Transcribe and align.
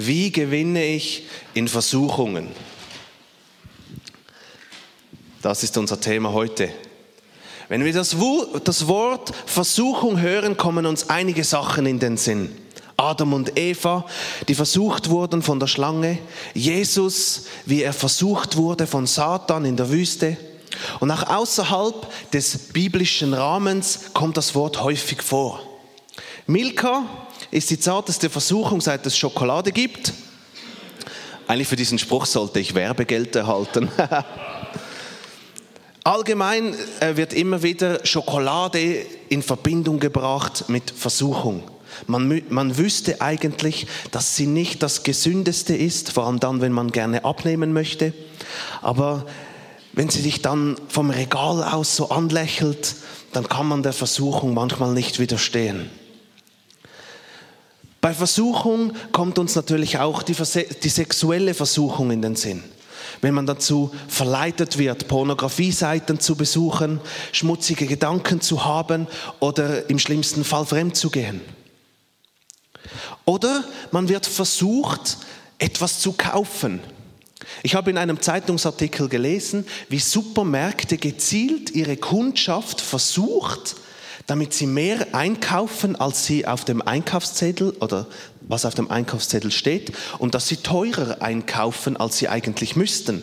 Wie 0.00 0.30
gewinne 0.30 0.84
ich 0.84 1.24
in 1.54 1.66
Versuchungen? 1.66 2.46
Das 5.42 5.64
ist 5.64 5.76
unser 5.76 6.00
Thema 6.00 6.32
heute. 6.32 6.68
Wenn 7.68 7.84
wir 7.84 7.92
das, 7.92 8.16
Wort 8.16 9.32
Versuchung 9.46 10.20
hören, 10.20 10.56
kommen 10.56 10.86
uns 10.86 11.10
einige 11.10 11.42
Sachen 11.42 11.84
in 11.84 11.98
den 11.98 12.16
Sinn. 12.16 12.56
Adam 12.96 13.32
und 13.32 13.58
Eva, 13.58 14.06
die 14.46 14.54
versucht 14.54 15.10
wurden 15.10 15.42
von 15.42 15.58
der 15.58 15.66
Schlange. 15.66 16.18
Jesus, 16.54 17.46
wie 17.66 17.82
er 17.82 17.92
versucht 17.92 18.56
wurde 18.56 18.86
von 18.86 19.04
Satan 19.04 19.64
in 19.64 19.76
der 19.76 19.90
Wüste. 19.90 20.36
Und 21.00 21.10
auch 21.10 21.24
außerhalb 21.24 22.30
des 22.30 22.68
biblischen 22.68 23.34
Rahmens 23.34 24.12
kommt 24.14 24.36
das 24.36 24.54
Wort 24.54 24.80
häufig 24.80 25.22
vor. 25.22 25.60
Milka, 26.46 27.02
ist 27.50 27.70
die 27.70 27.80
zarteste 27.80 28.30
Versuchung, 28.30 28.80
seit 28.80 29.06
es 29.06 29.16
Schokolade 29.16 29.72
gibt. 29.72 30.12
Eigentlich 31.46 31.68
für 31.68 31.76
diesen 31.76 31.98
Spruch 31.98 32.26
sollte 32.26 32.60
ich 32.60 32.74
Werbegeld 32.74 33.34
erhalten. 33.34 33.88
Allgemein 36.04 36.74
äh, 37.00 37.16
wird 37.16 37.32
immer 37.32 37.62
wieder 37.62 38.04
Schokolade 38.04 39.06
in 39.28 39.42
Verbindung 39.42 39.98
gebracht 39.98 40.64
mit 40.68 40.90
Versuchung. 40.90 41.62
Man, 42.06 42.42
man 42.48 42.78
wüsste 42.78 43.20
eigentlich, 43.20 43.86
dass 44.10 44.36
sie 44.36 44.46
nicht 44.46 44.82
das 44.82 45.02
Gesündeste 45.02 45.74
ist, 45.74 46.12
vor 46.12 46.26
allem 46.26 46.40
dann, 46.40 46.60
wenn 46.60 46.72
man 46.72 46.92
gerne 46.92 47.24
abnehmen 47.24 47.72
möchte. 47.72 48.12
Aber 48.82 49.26
wenn 49.92 50.08
sie 50.08 50.22
dich 50.22 50.42
dann 50.42 50.76
vom 50.88 51.10
Regal 51.10 51.64
aus 51.64 51.96
so 51.96 52.10
anlächelt, 52.10 52.94
dann 53.32 53.48
kann 53.48 53.66
man 53.66 53.82
der 53.82 53.92
Versuchung 53.92 54.54
manchmal 54.54 54.92
nicht 54.92 55.18
widerstehen. 55.18 55.90
Bei 58.00 58.14
Versuchung 58.14 58.92
kommt 59.12 59.38
uns 59.38 59.56
natürlich 59.56 59.98
auch 59.98 60.22
die, 60.22 60.34
die, 60.34 60.88
sexuelle 60.88 61.54
Versuchung 61.54 62.10
in 62.10 62.22
den 62.22 62.36
Sinn. 62.36 62.62
Wenn 63.20 63.34
man 63.34 63.46
dazu 63.46 63.92
verleitet 64.06 64.78
wird, 64.78 65.08
Pornografie-Seiten 65.08 66.20
zu 66.20 66.36
besuchen, 66.36 67.00
schmutzige 67.32 67.86
Gedanken 67.86 68.40
zu 68.40 68.64
haben 68.64 69.08
oder 69.40 69.90
im 69.90 69.98
schlimmsten 69.98 70.44
Fall 70.44 70.66
fremd 70.66 70.96
zu 70.96 71.10
gehen. 71.10 71.40
Oder 73.24 73.64
man 73.90 74.08
wird 74.08 74.26
versucht, 74.26 75.18
etwas 75.58 75.98
zu 75.98 76.12
kaufen. 76.12 76.80
Ich 77.62 77.74
habe 77.74 77.90
in 77.90 77.98
einem 77.98 78.20
Zeitungsartikel 78.20 79.08
gelesen, 79.08 79.66
wie 79.88 79.98
Supermärkte 79.98 80.96
gezielt 80.96 81.70
ihre 81.70 81.96
Kundschaft 81.96 82.80
versucht, 82.80 83.76
damit 84.28 84.52
sie 84.52 84.66
mehr 84.66 85.06
einkaufen, 85.12 85.96
als 85.96 86.26
sie 86.26 86.46
auf 86.46 86.66
dem 86.66 86.82
Einkaufszettel 86.82 87.70
oder 87.80 88.06
was 88.42 88.66
auf 88.66 88.74
dem 88.74 88.90
Einkaufszettel 88.90 89.50
steht 89.50 89.92
und 90.18 90.34
dass 90.34 90.46
sie 90.46 90.58
teurer 90.58 91.22
einkaufen, 91.22 91.96
als 91.96 92.18
sie 92.18 92.28
eigentlich 92.28 92.76
müssten. 92.76 93.22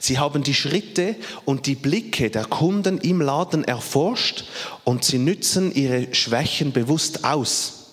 Sie 0.00 0.18
haben 0.18 0.42
die 0.42 0.54
Schritte 0.54 1.14
und 1.44 1.66
die 1.66 1.74
Blicke 1.74 2.30
der 2.30 2.46
Kunden 2.46 2.98
im 2.98 3.20
Laden 3.20 3.64
erforscht 3.64 4.44
und 4.84 5.04
sie 5.04 5.18
nützen 5.18 5.74
ihre 5.74 6.14
Schwächen 6.14 6.72
bewusst 6.72 7.24
aus. 7.24 7.90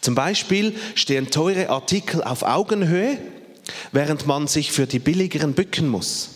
Zum 0.00 0.14
Beispiel 0.14 0.76
stehen 0.94 1.28
teure 1.28 1.70
Artikel 1.70 2.22
auf 2.22 2.44
Augenhöhe, 2.44 3.18
während 3.90 4.28
man 4.28 4.46
sich 4.46 4.70
für 4.70 4.86
die 4.86 5.00
billigeren 5.00 5.54
bücken 5.54 5.88
muss. 5.88 6.30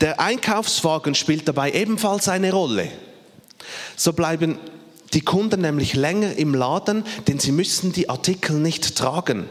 Der 0.00 0.20
Einkaufswagen 0.20 1.16
spielt 1.16 1.48
dabei 1.48 1.72
ebenfalls 1.72 2.28
eine 2.28 2.52
Rolle. 2.52 2.90
So 3.96 4.12
bleiben 4.12 4.58
die 5.12 5.20
Kunden 5.20 5.60
nämlich 5.60 5.94
länger 5.94 6.36
im 6.36 6.54
Laden, 6.54 7.04
denn 7.28 7.38
sie 7.38 7.52
müssen 7.52 7.92
die 7.92 8.08
Artikel 8.08 8.56
nicht 8.56 8.96
tragen. 8.96 9.46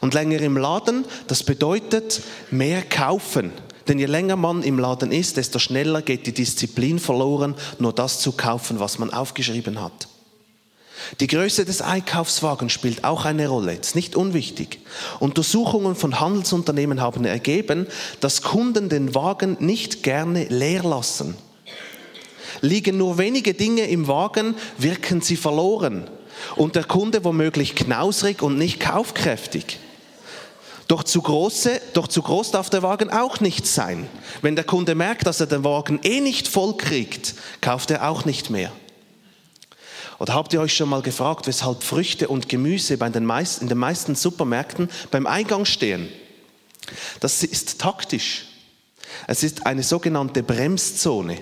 Und 0.00 0.14
länger 0.14 0.40
im 0.40 0.56
Laden, 0.56 1.04
das 1.26 1.42
bedeutet 1.42 2.22
mehr 2.50 2.82
kaufen. 2.82 3.52
Denn 3.88 3.98
je 3.98 4.06
länger 4.06 4.36
man 4.36 4.62
im 4.62 4.78
Laden 4.78 5.10
ist, 5.10 5.36
desto 5.36 5.58
schneller 5.58 6.02
geht 6.02 6.26
die 6.26 6.34
Disziplin 6.34 6.98
verloren, 6.98 7.54
nur 7.78 7.92
das 7.92 8.20
zu 8.20 8.32
kaufen, 8.32 8.78
was 8.78 8.98
man 8.98 9.12
aufgeschrieben 9.12 9.80
hat. 9.80 10.08
Die 11.18 11.26
Größe 11.26 11.64
des 11.64 11.82
Einkaufswagens 11.82 12.72
spielt 12.72 13.04
auch 13.04 13.24
eine 13.24 13.48
Rolle, 13.48 13.74
ist 13.74 13.96
nicht 13.96 14.16
unwichtig. 14.16 14.80
Untersuchungen 15.18 15.96
von 15.96 16.20
Handelsunternehmen 16.20 17.00
haben 17.00 17.24
ergeben, 17.24 17.86
dass 18.20 18.42
Kunden 18.42 18.88
den 18.88 19.14
Wagen 19.14 19.56
nicht 19.60 20.02
gerne 20.02 20.44
leer 20.44 20.82
lassen. 20.82 21.36
Liegen 22.60 22.96
nur 22.98 23.18
wenige 23.18 23.54
Dinge 23.54 23.86
im 23.88 24.08
Wagen, 24.08 24.54
wirken 24.78 25.20
sie 25.20 25.36
verloren. 25.36 26.08
Und 26.56 26.76
der 26.76 26.84
Kunde 26.84 27.24
womöglich 27.24 27.74
knausrig 27.74 28.42
und 28.42 28.58
nicht 28.58 28.80
kaufkräftig. 28.80 29.78
Doch 30.88 31.04
zu, 31.04 31.22
große, 31.22 31.80
doch 31.92 32.08
zu 32.08 32.20
groß 32.20 32.50
darf 32.50 32.68
der 32.68 32.82
Wagen 32.82 33.10
auch 33.10 33.38
nicht 33.38 33.66
sein. 33.66 34.08
Wenn 34.42 34.56
der 34.56 34.64
Kunde 34.64 34.96
merkt, 34.96 35.26
dass 35.26 35.38
er 35.38 35.46
den 35.46 35.62
Wagen 35.62 36.00
eh 36.02 36.20
nicht 36.20 36.48
voll 36.48 36.76
kriegt, 36.76 37.34
kauft 37.60 37.92
er 37.92 38.08
auch 38.08 38.24
nicht 38.24 38.50
mehr. 38.50 38.72
Oder 40.18 40.34
habt 40.34 40.52
ihr 40.52 40.60
euch 40.60 40.74
schon 40.74 40.88
mal 40.88 41.00
gefragt, 41.00 41.46
weshalb 41.46 41.82
Früchte 41.82 42.28
und 42.28 42.48
Gemüse 42.48 42.98
bei 42.98 43.08
den 43.08 43.24
meisten, 43.24 43.62
in 43.62 43.68
den 43.68 43.78
meisten 43.78 44.16
Supermärkten 44.16 44.90
beim 45.10 45.26
Eingang 45.26 45.64
stehen? 45.64 46.08
Das 47.20 47.42
ist 47.44 47.80
taktisch. 47.80 48.46
Es 49.26 49.42
ist 49.42 49.66
eine 49.66 49.82
sogenannte 49.82 50.42
Bremszone. 50.42 51.38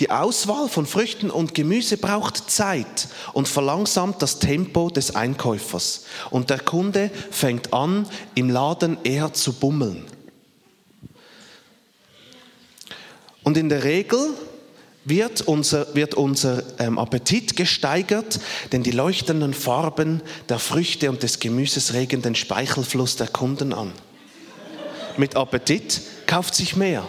Die 0.00 0.10
Auswahl 0.10 0.68
von 0.68 0.86
Früchten 0.86 1.30
und 1.30 1.54
Gemüse 1.54 1.96
braucht 1.96 2.50
Zeit 2.50 3.08
und 3.32 3.48
verlangsamt 3.48 4.22
das 4.22 4.38
Tempo 4.38 4.90
des 4.90 5.14
Einkäufers. 5.14 6.04
Und 6.30 6.50
der 6.50 6.60
Kunde 6.60 7.10
fängt 7.30 7.72
an, 7.72 8.06
im 8.34 8.48
Laden 8.50 8.98
eher 9.04 9.32
zu 9.32 9.52
bummeln. 9.52 10.06
Und 13.42 13.56
in 13.56 13.68
der 13.68 13.84
Regel 13.84 14.34
wird 15.04 15.42
unser, 15.42 15.94
wird 15.94 16.14
unser 16.14 16.62
ähm, 16.78 16.98
Appetit 16.98 17.56
gesteigert, 17.56 18.38
denn 18.70 18.82
die 18.82 18.92
leuchtenden 18.92 19.52
Farben 19.52 20.22
der 20.48 20.58
Früchte 20.58 21.10
und 21.10 21.22
des 21.22 21.40
Gemüses 21.40 21.92
regen 21.92 22.22
den 22.22 22.34
Speichelfluss 22.34 23.16
der 23.16 23.28
Kunden 23.28 23.72
an. 23.72 23.92
Mit 25.16 25.36
Appetit 25.36 26.00
kauft 26.26 26.54
sich 26.54 26.76
mehr. 26.76 27.06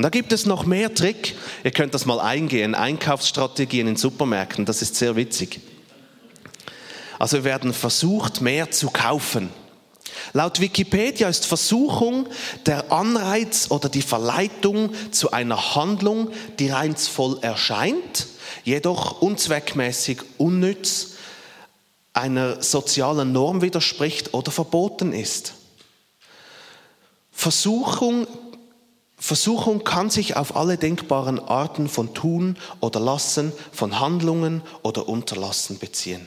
Und 0.00 0.04
da 0.04 0.08
gibt 0.08 0.32
es 0.32 0.46
noch 0.46 0.64
mehr 0.64 0.94
Trick. 0.94 1.36
Ihr 1.62 1.72
könnt 1.72 1.92
das 1.92 2.06
mal 2.06 2.20
eingehen. 2.20 2.74
Einkaufsstrategien 2.74 3.86
in 3.86 3.96
Supermärkten, 3.96 4.64
das 4.64 4.80
ist 4.80 4.96
sehr 4.96 5.14
witzig. 5.14 5.60
Also 7.18 7.36
wir 7.36 7.44
werden 7.44 7.74
versucht, 7.74 8.40
mehr 8.40 8.70
zu 8.70 8.88
kaufen. 8.88 9.50
Laut 10.32 10.58
Wikipedia 10.58 11.28
ist 11.28 11.44
Versuchung 11.44 12.26
der 12.64 12.90
Anreiz 12.90 13.66
oder 13.68 13.90
die 13.90 14.00
Verleitung 14.00 14.94
zu 15.10 15.32
einer 15.32 15.74
Handlung, 15.74 16.30
die 16.58 16.70
reizvoll 16.70 17.36
erscheint, 17.42 18.26
jedoch 18.64 19.20
unzweckmäßig, 19.20 20.22
unnütz, 20.38 21.16
einer 22.14 22.62
sozialen 22.62 23.32
Norm 23.32 23.60
widerspricht 23.60 24.32
oder 24.32 24.50
verboten 24.50 25.12
ist. 25.12 25.52
Versuchung 27.30 28.26
Versuchung 29.20 29.84
kann 29.84 30.08
sich 30.08 30.36
auf 30.36 30.56
alle 30.56 30.78
denkbaren 30.78 31.38
Arten 31.38 31.88
von 31.88 32.14
Tun 32.14 32.56
oder 32.80 33.00
Lassen, 33.00 33.52
von 33.70 34.00
Handlungen 34.00 34.62
oder 34.82 35.08
Unterlassen 35.08 35.78
beziehen. 35.78 36.24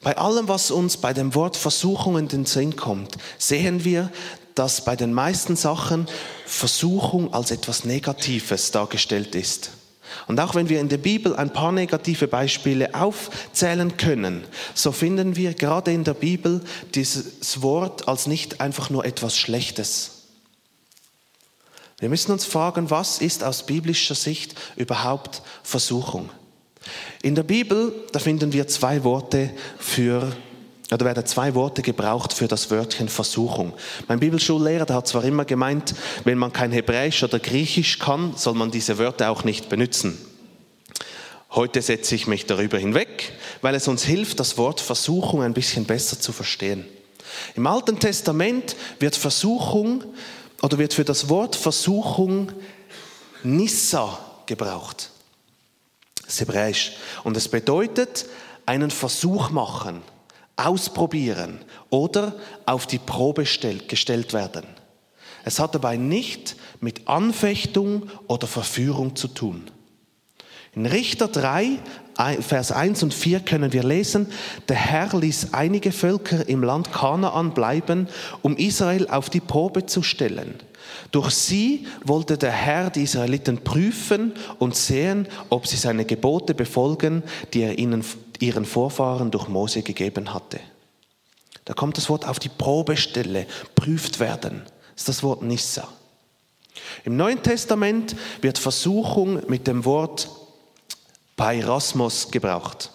Bei 0.00 0.16
allem, 0.16 0.48
was 0.48 0.70
uns 0.70 0.96
bei 0.96 1.12
dem 1.12 1.34
Wort 1.34 1.56
Versuchung 1.56 2.18
in 2.18 2.26
den 2.26 2.46
Sinn 2.46 2.74
kommt, 2.74 3.18
sehen 3.38 3.84
wir, 3.84 4.10
dass 4.54 4.84
bei 4.84 4.96
den 4.96 5.12
meisten 5.12 5.54
Sachen 5.54 6.08
Versuchung 6.46 7.32
als 7.34 7.50
etwas 7.50 7.84
Negatives 7.84 8.70
dargestellt 8.70 9.34
ist. 9.34 9.72
Und 10.26 10.40
auch 10.40 10.54
wenn 10.54 10.70
wir 10.70 10.80
in 10.80 10.88
der 10.88 10.98
Bibel 10.98 11.36
ein 11.36 11.52
paar 11.52 11.70
negative 11.70 12.28
Beispiele 12.28 12.94
aufzählen 12.94 13.96
können, 13.98 14.44
so 14.74 14.90
finden 14.90 15.36
wir 15.36 15.52
gerade 15.52 15.92
in 15.92 16.04
der 16.04 16.14
Bibel 16.14 16.62
dieses 16.94 17.60
Wort 17.62 18.08
als 18.08 18.26
nicht 18.26 18.60
einfach 18.60 18.88
nur 18.88 19.04
etwas 19.04 19.36
Schlechtes. 19.36 20.21
Wir 22.02 22.08
müssen 22.08 22.32
uns 22.32 22.44
fragen, 22.44 22.90
was 22.90 23.20
ist 23.20 23.44
aus 23.44 23.64
biblischer 23.64 24.16
Sicht 24.16 24.56
überhaupt 24.74 25.40
Versuchung? 25.62 26.30
In 27.22 27.36
der 27.36 27.44
Bibel, 27.44 27.94
da 28.10 28.18
finden 28.18 28.52
wir 28.52 28.66
zwei 28.66 29.04
Worte 29.04 29.50
für 29.78 30.34
oder 30.90 31.06
werden 31.06 31.24
zwei 31.26 31.54
Worte 31.54 31.80
gebraucht 31.80 32.32
für 32.32 32.48
das 32.48 32.72
Wörtchen 32.72 33.08
Versuchung. 33.08 33.72
Mein 34.08 34.18
Bibelschullehrer, 34.18 34.84
der 34.84 34.96
hat 34.96 35.06
zwar 35.06 35.22
immer 35.22 35.44
gemeint, 35.44 35.94
wenn 36.24 36.38
man 36.38 36.52
kein 36.52 36.72
Hebräisch 36.72 37.22
oder 37.22 37.38
Griechisch 37.38 38.00
kann, 38.00 38.34
soll 38.36 38.54
man 38.54 38.72
diese 38.72 38.98
Wörter 38.98 39.30
auch 39.30 39.44
nicht 39.44 39.68
benutzen. 39.68 40.18
Heute 41.52 41.82
setze 41.82 42.16
ich 42.16 42.26
mich 42.26 42.46
darüber 42.46 42.78
hinweg, 42.78 43.32
weil 43.60 43.76
es 43.76 43.86
uns 43.86 44.02
hilft, 44.02 44.40
das 44.40 44.58
Wort 44.58 44.80
Versuchung 44.80 45.40
ein 45.40 45.54
bisschen 45.54 45.84
besser 45.84 46.18
zu 46.18 46.32
verstehen. 46.32 46.84
Im 47.54 47.66
Alten 47.68 48.00
Testament 48.00 48.74
wird 48.98 49.14
Versuchung 49.14 50.02
oder 50.62 50.78
wird 50.78 50.94
für 50.94 51.04
das 51.04 51.28
Wort 51.28 51.56
Versuchung 51.56 52.52
Nissa 53.42 54.18
gebraucht. 54.46 55.10
Das 56.24 56.40
Hebräisch. 56.40 56.92
Und 57.24 57.36
es 57.36 57.48
bedeutet 57.48 58.26
einen 58.64 58.90
Versuch 58.90 59.50
machen, 59.50 60.02
ausprobieren 60.56 61.64
oder 61.90 62.36
auf 62.64 62.86
die 62.86 62.98
Probe 62.98 63.42
gestellt 63.42 64.32
werden. 64.32 64.66
Es 65.44 65.58
hat 65.58 65.74
dabei 65.74 65.96
nicht 65.96 66.56
mit 66.80 67.08
Anfechtung 67.08 68.08
oder 68.28 68.46
Verführung 68.46 69.16
zu 69.16 69.28
tun. 69.28 69.70
In 70.74 70.86
Richter 70.86 71.28
3, 71.28 71.78
Vers 72.40 72.72
1 72.72 73.02
und 73.02 73.12
4 73.12 73.40
können 73.40 73.74
wir 73.74 73.82
lesen, 73.82 74.26
der 74.68 74.76
Herr 74.76 75.14
ließ 75.18 75.52
einige 75.52 75.92
Völker 75.92 76.48
im 76.48 76.62
Land 76.62 76.92
Kanaan 76.92 77.52
bleiben, 77.52 78.08
um 78.40 78.56
Israel 78.56 79.06
auf 79.08 79.28
die 79.28 79.40
Probe 79.40 79.84
zu 79.84 80.02
stellen. 80.02 80.54
Durch 81.10 81.30
sie 81.30 81.86
wollte 82.04 82.38
der 82.38 82.52
Herr 82.52 82.88
die 82.88 83.02
Israeliten 83.02 83.58
prüfen 83.58 84.32
und 84.58 84.74
sehen, 84.74 85.28
ob 85.50 85.66
sie 85.66 85.76
seine 85.76 86.06
Gebote 86.06 86.54
befolgen, 86.54 87.22
die 87.52 87.62
er 87.62 87.78
ihnen, 87.78 88.02
ihren 88.40 88.64
Vorfahren 88.64 89.30
durch 89.30 89.48
Mose 89.48 89.82
gegeben 89.82 90.32
hatte. 90.32 90.58
Da 91.66 91.74
kommt 91.74 91.98
das 91.98 92.08
Wort 92.08 92.26
auf 92.26 92.38
die 92.38 92.48
Probestelle, 92.48 93.46
prüft 93.74 94.20
werden. 94.20 94.62
Das 94.94 95.02
ist 95.02 95.08
das 95.08 95.22
Wort 95.22 95.42
Nissa. 95.42 95.86
Im 97.04 97.18
Neuen 97.18 97.42
Testament 97.42 98.16
wird 98.40 98.56
Versuchung 98.58 99.42
mit 99.48 99.66
dem 99.66 99.84
Wort 99.84 100.30
Pairasmos 101.36 102.30
gebraucht. 102.30 102.90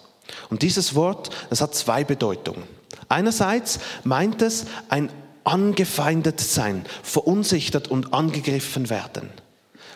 Und 0.50 0.62
dieses 0.62 0.96
Wort, 0.96 1.30
das 1.50 1.62
hat 1.62 1.76
zwei 1.76 2.04
Bedeutungen. 2.04 2.64
Einerseits 3.10 3.80
meint 4.04 4.42
es 4.42 4.66
ein 4.90 5.10
angefeindet 5.44 6.42
sein, 6.42 6.86
verunsichert 7.04 7.88
und 7.88 8.14
angegriffen 8.14 8.90
werden. 8.90 9.30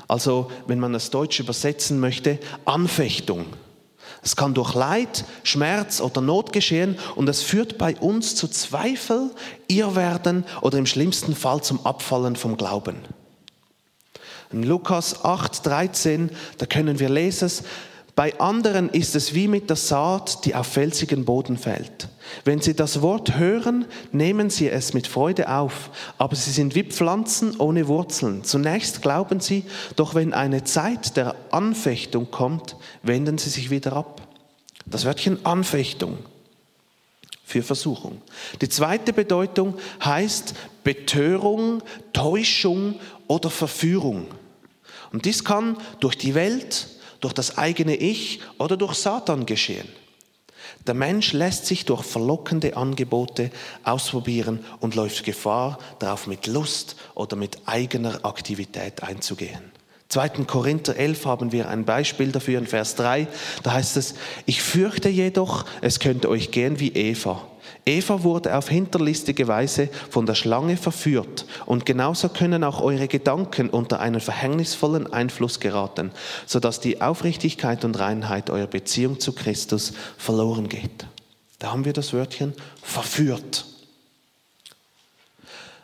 Also, 0.07 0.49
wenn 0.65 0.79
man 0.79 0.93
das 0.93 1.09
Deutsch 1.09 1.39
übersetzen 1.39 1.99
möchte, 1.99 2.39
Anfechtung. 2.65 3.45
Es 4.23 4.35
kann 4.35 4.53
durch 4.53 4.75
Leid, 4.75 5.25
Schmerz 5.43 5.99
oder 5.99 6.21
Not 6.21 6.53
geschehen 6.53 6.97
und 7.15 7.27
es 7.27 7.41
führt 7.41 7.77
bei 7.77 7.95
uns 7.97 8.35
zu 8.35 8.47
Zweifel, 8.47 9.31
Irrwerden 9.67 10.45
oder 10.61 10.77
im 10.77 10.85
schlimmsten 10.85 11.35
Fall 11.35 11.61
zum 11.63 11.85
Abfallen 11.85 12.35
vom 12.35 12.55
Glauben. 12.55 12.97
In 14.51 14.63
Lukas 14.63 15.23
8, 15.23 15.65
13, 15.65 16.29
da 16.57 16.65
können 16.65 16.99
wir 16.99 17.09
lesen, 17.09 17.51
bei 18.15 18.39
anderen 18.39 18.89
ist 18.89 19.15
es 19.15 19.33
wie 19.33 19.47
mit 19.47 19.69
der 19.69 19.77
Saat, 19.77 20.45
die 20.45 20.55
auf 20.55 20.67
felsigen 20.67 21.25
Boden 21.25 21.57
fällt. 21.57 22.09
Wenn 22.43 22.59
sie 22.59 22.73
das 22.73 23.01
Wort 23.01 23.37
hören, 23.37 23.85
nehmen 24.11 24.49
sie 24.49 24.69
es 24.69 24.93
mit 24.93 25.07
Freude 25.07 25.49
auf, 25.49 25.89
aber 26.17 26.35
sie 26.35 26.51
sind 26.51 26.75
wie 26.75 26.83
Pflanzen 26.83 27.57
ohne 27.57 27.87
Wurzeln. 27.87 28.43
Zunächst 28.43 29.01
glauben 29.01 29.39
sie, 29.39 29.65
doch 29.95 30.15
wenn 30.15 30.33
eine 30.33 30.63
Zeit 30.63 31.17
der 31.17 31.35
Anfechtung 31.51 32.31
kommt, 32.31 32.75
wenden 33.03 33.37
sie 33.37 33.49
sich 33.49 33.69
wieder 33.69 33.93
ab. 33.93 34.21
Das 34.85 35.05
Wörtchen 35.05 35.45
Anfechtung 35.45 36.17
für 37.45 37.63
Versuchung. 37.63 38.21
Die 38.61 38.69
zweite 38.69 39.13
Bedeutung 39.13 39.75
heißt 40.03 40.53
Betörung, 40.83 41.83
Täuschung 42.13 42.95
oder 43.27 43.49
Verführung. 43.49 44.27
Und 45.11 45.25
dies 45.25 45.43
kann 45.43 45.77
durch 45.99 46.17
die 46.17 46.33
Welt, 46.33 46.87
durch 47.21 47.33
das 47.33 47.57
eigene 47.57 47.95
Ich 47.95 48.41
oder 48.57 48.75
durch 48.77 48.95
Satan 48.95 49.45
geschehen. 49.45 49.87
Der 50.87 50.93
Mensch 50.93 51.33
lässt 51.33 51.67
sich 51.67 51.85
durch 51.85 52.03
verlockende 52.03 52.75
Angebote 52.75 53.51
ausprobieren 53.83 54.65
und 54.79 54.95
läuft 54.95 55.23
Gefahr, 55.23 55.77
darauf 55.99 56.27
mit 56.27 56.47
Lust 56.47 56.95
oder 57.13 57.35
mit 57.35 57.59
eigener 57.65 58.25
Aktivität 58.25 59.03
einzugehen. 59.03 59.71
2. 60.09 60.29
Korinther 60.45 60.97
11 60.97 61.25
haben 61.25 61.51
wir 61.51 61.69
ein 61.69 61.85
Beispiel 61.85 62.31
dafür 62.31 62.59
in 62.59 62.67
Vers 62.67 62.95
3. 62.95 63.27
Da 63.63 63.73
heißt 63.73 63.95
es, 63.95 64.15
ich 64.45 64.61
fürchte 64.61 65.07
jedoch, 65.07 65.65
es 65.81 65.99
könnte 65.99 66.29
euch 66.29 66.51
gehen 66.51 66.79
wie 66.79 66.89
Eva. 66.89 67.47
Eva 67.85 68.23
wurde 68.23 68.55
auf 68.55 68.69
hinterlistige 68.69 69.47
Weise 69.47 69.89
von 70.09 70.25
der 70.27 70.35
Schlange 70.35 70.77
verführt 70.77 71.45
und 71.65 71.85
genauso 71.85 72.29
können 72.29 72.63
auch 72.63 72.79
eure 72.81 73.07
Gedanken 73.07 73.69
unter 73.69 73.99
einen 73.99 74.19
verhängnisvollen 74.19 75.11
Einfluss 75.11 75.59
geraten, 75.59 76.11
sodass 76.45 76.79
die 76.79 77.01
Aufrichtigkeit 77.01 77.83
und 77.83 77.97
Reinheit 77.99 78.51
eurer 78.51 78.67
Beziehung 78.67 79.19
zu 79.19 79.33
Christus 79.33 79.93
verloren 80.17 80.69
geht. 80.69 81.07
Da 81.57 81.71
haben 81.71 81.85
wir 81.85 81.93
das 81.93 82.13
Wörtchen 82.13 82.53
verführt. 82.83 83.65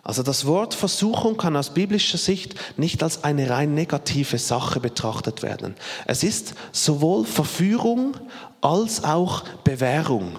Also 0.04 0.24
das 0.24 0.46
Wort 0.46 0.74
Versuchung 0.74 1.36
kann 1.36 1.58
aus 1.58 1.74
biblischer 1.74 2.18
Sicht 2.18 2.56
nicht 2.78 3.04
als 3.04 3.26
eine 3.26 3.50
rein 3.50 3.74
negative 3.74 4.38
Sache 4.38 4.80
betrachtet 4.80 5.44
werden. 5.44 5.76
Es 6.06 6.24
ist 6.24 6.54
sowohl 6.72 7.26
Verführung 7.26 8.16
als 8.62 9.04
auch 9.04 9.44
Bewährung 9.66 10.38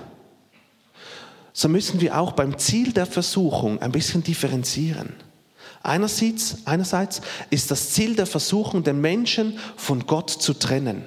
so 1.59 1.69
müssen 1.69 2.01
wir 2.01 2.17
auch 2.17 2.31
beim 2.31 2.57
Ziel 2.57 2.93
der 2.93 3.05
Versuchung 3.05 3.83
ein 3.83 3.91
bisschen 3.91 4.23
differenzieren. 4.23 5.13
Einerseits, 5.83 6.59
einerseits 6.67 7.21
ist 7.51 7.73
das 7.73 7.91
Ziel 7.91 8.15
der 8.15 8.27
Versuchung, 8.27 8.85
den 8.85 9.01
Menschen 9.01 9.59
von 9.77 10.07
Gott 10.07 10.31
zu 10.31 10.55
trennen. 10.55 11.03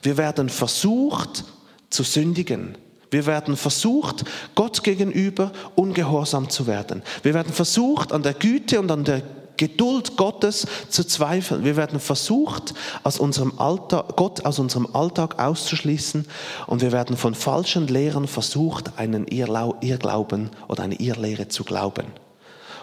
Wir 0.00 0.16
werden 0.16 0.50
versucht 0.50 1.42
zu 1.90 2.04
sündigen. 2.04 2.78
Wir 3.10 3.26
werden 3.26 3.56
versucht, 3.56 4.24
Gott 4.54 4.84
gegenüber 4.84 5.50
ungehorsam 5.74 6.48
zu 6.48 6.68
werden. 6.68 7.02
Wir 7.24 7.34
werden 7.34 7.52
versucht, 7.52 8.12
an 8.12 8.22
der 8.22 8.34
Güte 8.34 8.78
und 8.78 8.88
an 8.88 9.02
der 9.02 9.22
Geduld 9.56 10.16
Gottes 10.16 10.66
zu 10.88 11.04
zweifeln. 11.04 11.64
Wir 11.64 11.76
werden 11.76 12.00
versucht, 12.00 12.74
aus 13.04 13.18
unserem 13.18 13.58
Alltag, 13.58 14.16
Gott 14.16 14.44
aus 14.44 14.58
unserem 14.58 14.88
Alltag 14.94 15.38
auszuschließen 15.38 16.26
und 16.66 16.80
wir 16.80 16.92
werden 16.92 17.16
von 17.16 17.34
falschen 17.34 17.86
Lehren 17.86 18.26
versucht, 18.26 18.98
einen 18.98 19.26
Irrglauben 19.26 20.50
oder 20.68 20.82
eine 20.82 20.96
Irrlehre 20.96 21.48
zu 21.48 21.64
glauben. 21.64 22.06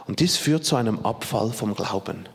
Und 0.08 0.20
dies 0.20 0.38
führt 0.38 0.66
zu 0.66 0.76
einem 0.76 1.06
Abfall 1.06 1.52
vom 1.52 1.76
Glauben. 1.76 2.28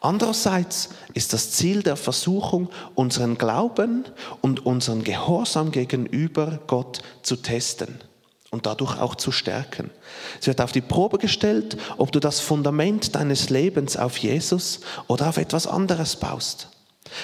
Andererseits 0.00 0.90
ist 1.14 1.32
das 1.32 1.52
Ziel 1.52 1.82
der 1.82 1.96
Versuchung, 1.96 2.68
unseren 2.94 3.36
Glauben 3.36 4.04
und 4.40 4.64
unseren 4.64 5.02
Gehorsam 5.02 5.72
gegenüber 5.72 6.60
Gott 6.66 7.02
zu 7.22 7.36
testen 7.36 7.98
und 8.58 8.66
dadurch 8.66 9.00
auch 9.00 9.14
zu 9.14 9.30
stärken. 9.30 9.88
Es 10.40 10.48
wird 10.48 10.60
auf 10.60 10.72
die 10.72 10.80
Probe 10.80 11.18
gestellt, 11.18 11.76
ob 11.96 12.10
du 12.10 12.18
das 12.18 12.40
Fundament 12.40 13.14
deines 13.14 13.50
Lebens 13.50 13.96
auf 13.96 14.16
Jesus 14.16 14.80
oder 15.06 15.28
auf 15.28 15.36
etwas 15.36 15.68
anderes 15.68 16.16
baust. 16.16 16.66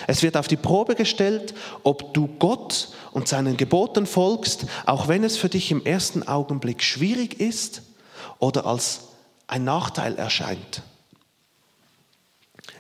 Es 0.07 0.23
wird 0.23 0.37
auf 0.37 0.47
die 0.47 0.57
Probe 0.57 0.95
gestellt, 0.95 1.53
ob 1.83 2.15
du 2.15 2.29
Gott 2.39 2.91
und 3.11 3.27
seinen 3.27 3.57
Geboten 3.57 4.07
folgst, 4.07 4.67
auch 4.87 5.09
wenn 5.09 5.25
es 5.25 5.37
für 5.37 5.49
dich 5.49 5.73
im 5.73 5.85
ersten 5.85 6.23
Augenblick 6.23 6.85
schwierig 6.85 7.41
ist 7.41 7.83
oder 8.39 8.65
als 8.65 9.01
ein 9.49 9.65
Nachteil 9.65 10.15
erscheint. 10.15 10.83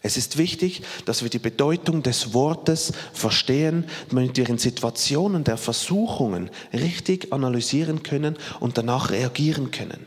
Es 0.06 0.18
ist 0.18 0.36
wichtig, 0.36 0.82
dass 1.06 1.22
wir 1.22 1.30
die 1.30 1.38
Bedeutung 1.38 2.02
des 2.02 2.34
Wortes 2.34 2.92
verstehen, 3.14 3.86
damit 4.10 4.36
wir 4.36 4.46
in 4.50 4.58
Situationen 4.58 5.44
der 5.44 5.56
Versuchungen 5.56 6.50
richtig 6.74 7.32
analysieren 7.32 8.02
können 8.02 8.36
und 8.60 8.76
danach 8.76 9.10
reagieren 9.10 9.70
können. 9.70 10.06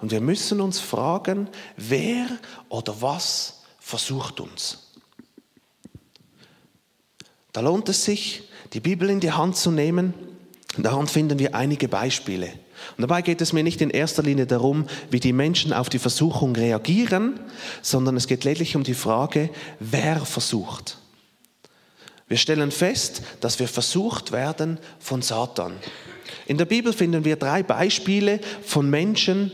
Und 0.00 0.10
wir 0.10 0.20
müssen 0.20 0.60
uns 0.60 0.80
fragen, 0.80 1.48
wer 1.78 2.26
oder 2.68 3.00
was 3.00 3.62
versucht 3.80 4.38
uns? 4.38 4.90
Da 7.54 7.62
lohnt 7.62 7.88
es 7.88 8.04
sich, 8.04 8.50
die 8.74 8.80
Bibel 8.80 9.08
in 9.08 9.20
die 9.20 9.32
Hand 9.32 9.56
zu 9.56 9.70
nehmen. 9.70 10.12
Daran 10.76 11.06
finden 11.06 11.38
wir 11.38 11.54
einige 11.54 11.88
Beispiele. 11.88 12.52
Und 12.96 13.02
dabei 13.02 13.22
geht 13.22 13.40
es 13.40 13.52
mir 13.52 13.62
nicht 13.62 13.80
in 13.80 13.90
erster 13.90 14.22
Linie 14.22 14.46
darum, 14.46 14.86
wie 15.10 15.20
die 15.20 15.32
Menschen 15.32 15.72
auf 15.72 15.88
die 15.88 15.98
Versuchung 15.98 16.54
reagieren, 16.56 17.40
sondern 17.82 18.16
es 18.16 18.26
geht 18.26 18.44
lediglich 18.44 18.76
um 18.76 18.84
die 18.84 18.94
Frage, 18.94 19.50
wer 19.80 20.20
versucht. 20.20 20.98
Wir 22.28 22.38
stellen 22.38 22.70
fest, 22.70 23.22
dass 23.40 23.58
wir 23.58 23.68
versucht 23.68 24.32
werden 24.32 24.78
von 24.98 25.22
Satan. 25.22 25.72
In 26.46 26.58
der 26.58 26.64
Bibel 26.64 26.92
finden 26.92 27.24
wir 27.24 27.36
drei 27.36 27.62
Beispiele 27.62 28.40
von 28.64 28.88
Menschen, 28.88 29.52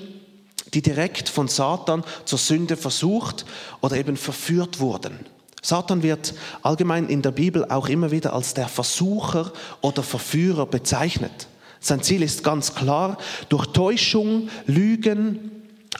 die 0.73 0.83
direkt 0.83 1.29
von 1.29 1.49
Satan 1.49 2.05
zur 2.25 2.39
Sünde 2.39 2.77
versucht 2.77 3.45
oder 3.81 3.97
eben 3.97 4.17
verführt 4.17 4.79
wurden. 4.81 5.19
Satan 5.63 6.03
wird 6.03 6.35
allgemein 6.63 7.09
in 7.09 7.23
der 7.23 7.33
Bibel 7.33 7.65
auch 7.67 7.89
immer 7.89 8.11
wieder 8.11 8.33
als 8.33 8.55
der 8.55 8.69
Versucher 8.69 9.53
oder 9.81 10.03
Verführer 10.03 10.67
bezeichnet. 10.67 11.49
Sein 11.81 12.03
Ziel 12.03 12.23
ist 12.23 12.45
ganz 12.45 12.75
klar, 12.75 13.17
durch 13.49 13.67
Täuschung, 13.67 14.51
Lügen, 14.67 15.51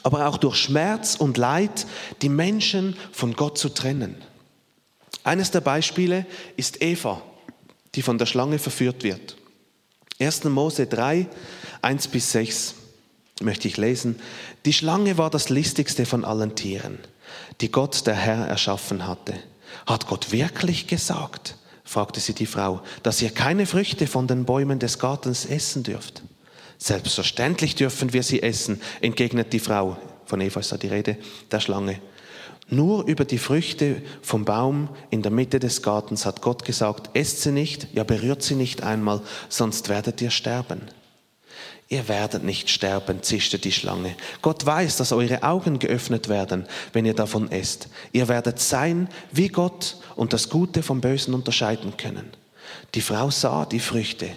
aber 0.03 0.27
auch 0.27 0.37
durch 0.37 0.57
Schmerz 0.57 1.15
und 1.15 1.37
Leid 1.37 1.85
die 2.21 2.29
Menschen 2.29 2.95
von 3.11 3.35
Gott 3.35 3.57
zu 3.57 3.69
trennen. 3.69 4.15
Eines 5.23 5.51
der 5.51 5.61
Beispiele 5.61 6.25
ist 6.55 6.81
Eva, 6.81 7.21
die 7.95 8.01
von 8.01 8.17
der 8.17 8.25
Schlange 8.25 8.59
verführt 8.59 9.03
wird. 9.03 9.37
1. 10.19 10.45
Mose 10.45 10.87
3, 10.87 11.27
1 11.81 12.07
bis 12.07 12.31
6 12.31 12.75
möchte 13.41 13.67
ich 13.67 13.77
lesen. 13.77 14.19
Die 14.65 14.73
Schlange 14.73 15.17
war 15.17 15.29
das 15.29 15.49
listigste 15.49 16.05
von 16.05 16.23
allen 16.23 16.55
Tieren, 16.55 16.99
die 17.59 17.71
Gott 17.71 18.05
der 18.05 18.15
Herr 18.15 18.47
erschaffen 18.47 19.07
hatte. 19.07 19.33
Hat 19.85 20.07
Gott 20.07 20.31
wirklich 20.31 20.87
gesagt, 20.87 21.55
fragte 21.91 22.21
sie 22.21 22.33
die 22.33 22.45
Frau, 22.45 22.81
dass 23.03 23.21
ihr 23.21 23.31
keine 23.31 23.65
Früchte 23.65 24.07
von 24.07 24.25
den 24.25 24.45
Bäumen 24.45 24.79
des 24.79 24.97
Gartens 24.97 25.45
essen 25.45 25.83
dürft. 25.83 26.23
Selbstverständlich 26.77 27.75
dürfen 27.75 28.13
wir 28.13 28.23
sie 28.23 28.41
essen, 28.41 28.81
entgegnet 29.01 29.51
die 29.51 29.59
Frau. 29.59 29.97
Von 30.25 30.39
Eva 30.39 30.61
ist 30.61 30.71
da 30.71 30.77
die 30.77 30.87
Rede, 30.87 31.17
der 31.51 31.59
Schlange. 31.59 31.99
Nur 32.69 33.05
über 33.07 33.25
die 33.25 33.37
Früchte 33.37 34.01
vom 34.21 34.45
Baum 34.45 34.87
in 35.09 35.21
der 35.21 35.33
Mitte 35.33 35.59
des 35.59 35.81
Gartens 35.81 36.25
hat 36.25 36.41
Gott 36.41 36.63
gesagt, 36.63 37.09
esst 37.13 37.41
sie 37.41 37.51
nicht, 37.51 37.89
ja 37.93 38.05
berührt 38.05 38.41
sie 38.41 38.55
nicht 38.55 38.83
einmal, 38.83 39.21
sonst 39.49 39.89
werdet 39.89 40.21
ihr 40.21 40.31
sterben. 40.31 40.83
Ihr 41.91 42.07
werdet 42.07 42.45
nicht 42.45 42.69
sterben, 42.69 43.21
zischte 43.21 43.59
die 43.59 43.73
Schlange. 43.73 44.15
Gott 44.41 44.65
weiß, 44.65 44.95
dass 44.95 45.11
eure 45.11 45.43
Augen 45.43 45.77
geöffnet 45.77 46.29
werden, 46.29 46.65
wenn 46.93 47.05
ihr 47.05 47.13
davon 47.13 47.51
esst. 47.51 47.89
Ihr 48.13 48.29
werdet 48.29 48.61
sein 48.61 49.09
wie 49.33 49.49
Gott 49.49 49.97
und 50.15 50.31
das 50.31 50.47
Gute 50.47 50.83
vom 50.83 51.01
Bösen 51.01 51.33
unterscheiden 51.33 51.97
können. 51.97 52.31
Die 52.95 53.01
Frau 53.01 53.29
sah 53.29 53.65
die 53.65 53.81
Früchte 53.81 54.29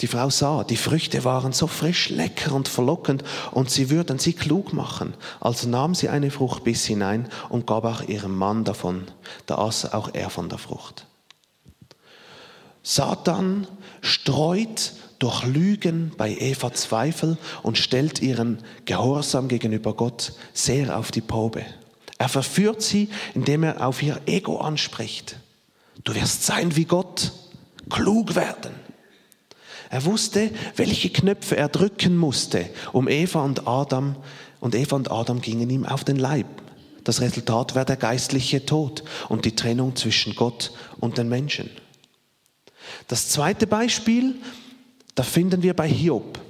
die 0.00 0.06
Frau 0.06 0.30
sah, 0.30 0.62
die 0.62 0.76
Früchte 0.76 1.24
waren 1.24 1.52
so 1.52 1.66
frisch, 1.66 2.10
lecker 2.10 2.52
und 2.52 2.68
verlockend 2.68 3.24
und 3.50 3.70
sie 3.70 3.90
würden 3.90 4.20
sie 4.20 4.34
klug 4.34 4.72
machen. 4.72 5.14
Also 5.40 5.68
nahm 5.68 5.96
sie 5.96 6.08
eine 6.08 6.30
Frucht 6.30 6.62
bis 6.62 6.86
hinein 6.86 7.28
und 7.48 7.66
gab 7.66 7.84
auch 7.84 8.02
ihrem 8.02 8.38
Mann 8.38 8.62
davon. 8.62 9.08
Da 9.46 9.56
aß 9.58 9.92
auch 9.92 10.14
er 10.14 10.30
von 10.30 10.48
der 10.48 10.58
Frucht. 10.58 11.06
Satan 12.84 13.66
streut 14.00 14.92
durch 15.20 15.44
Lügen 15.44 16.12
bei 16.16 16.36
Eva 16.36 16.72
Zweifel 16.72 17.38
und 17.62 17.78
stellt 17.78 18.20
ihren 18.20 18.58
Gehorsam 18.86 19.46
gegenüber 19.46 19.94
Gott 19.94 20.32
sehr 20.52 20.98
auf 20.98 21.12
die 21.12 21.20
Probe. 21.20 21.64
Er 22.18 22.28
verführt 22.28 22.82
sie, 22.82 23.08
indem 23.34 23.62
er 23.62 23.86
auf 23.86 24.02
ihr 24.02 24.20
Ego 24.26 24.58
anspricht. 24.58 25.36
Du 26.02 26.14
wirst 26.14 26.44
sein 26.44 26.74
wie 26.74 26.86
Gott, 26.86 27.32
klug 27.90 28.34
werden. 28.34 28.72
Er 29.90 30.04
wusste, 30.04 30.50
welche 30.76 31.10
Knöpfe 31.10 31.56
er 31.56 31.68
drücken 31.68 32.16
musste, 32.16 32.70
um 32.92 33.08
Eva 33.08 33.44
und 33.44 33.68
Adam, 33.68 34.16
und 34.60 34.74
Eva 34.74 34.96
und 34.96 35.10
Adam 35.10 35.40
gingen 35.40 35.68
ihm 35.68 35.84
auf 35.84 36.04
den 36.04 36.16
Leib. 36.16 36.46
Das 37.04 37.20
Resultat 37.20 37.74
war 37.74 37.84
der 37.84 37.96
geistliche 37.96 38.64
Tod 38.64 39.02
und 39.28 39.44
die 39.44 39.56
Trennung 39.56 39.96
zwischen 39.96 40.34
Gott 40.34 40.72
und 40.98 41.18
den 41.18 41.28
Menschen. 41.28 41.70
Das 43.08 43.28
zweite 43.28 43.66
Beispiel, 43.66 44.36
da 45.20 45.24
finden 45.24 45.62
wir 45.62 45.74
bei 45.74 45.86
Hiob. 45.86 46.40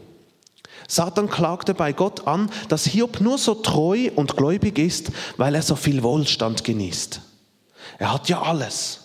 Satan 0.87 1.29
klagte 1.29 1.75
bei 1.75 1.93
Gott 1.93 2.29
an, 2.29 2.49
dass 2.69 2.85
Hiob 2.85 3.21
nur 3.21 3.37
so 3.37 3.57
treu 3.57 4.13
und 4.15 4.37
gläubig 4.37 4.79
ist, 4.79 5.11
weil 5.37 5.57
er 5.57 5.63
so 5.63 5.75
viel 5.75 6.05
Wohlstand 6.05 6.63
genießt. 6.63 7.21
Er 7.99 8.13
hat 8.13 8.29
ja 8.29 8.43
alles. 8.43 9.01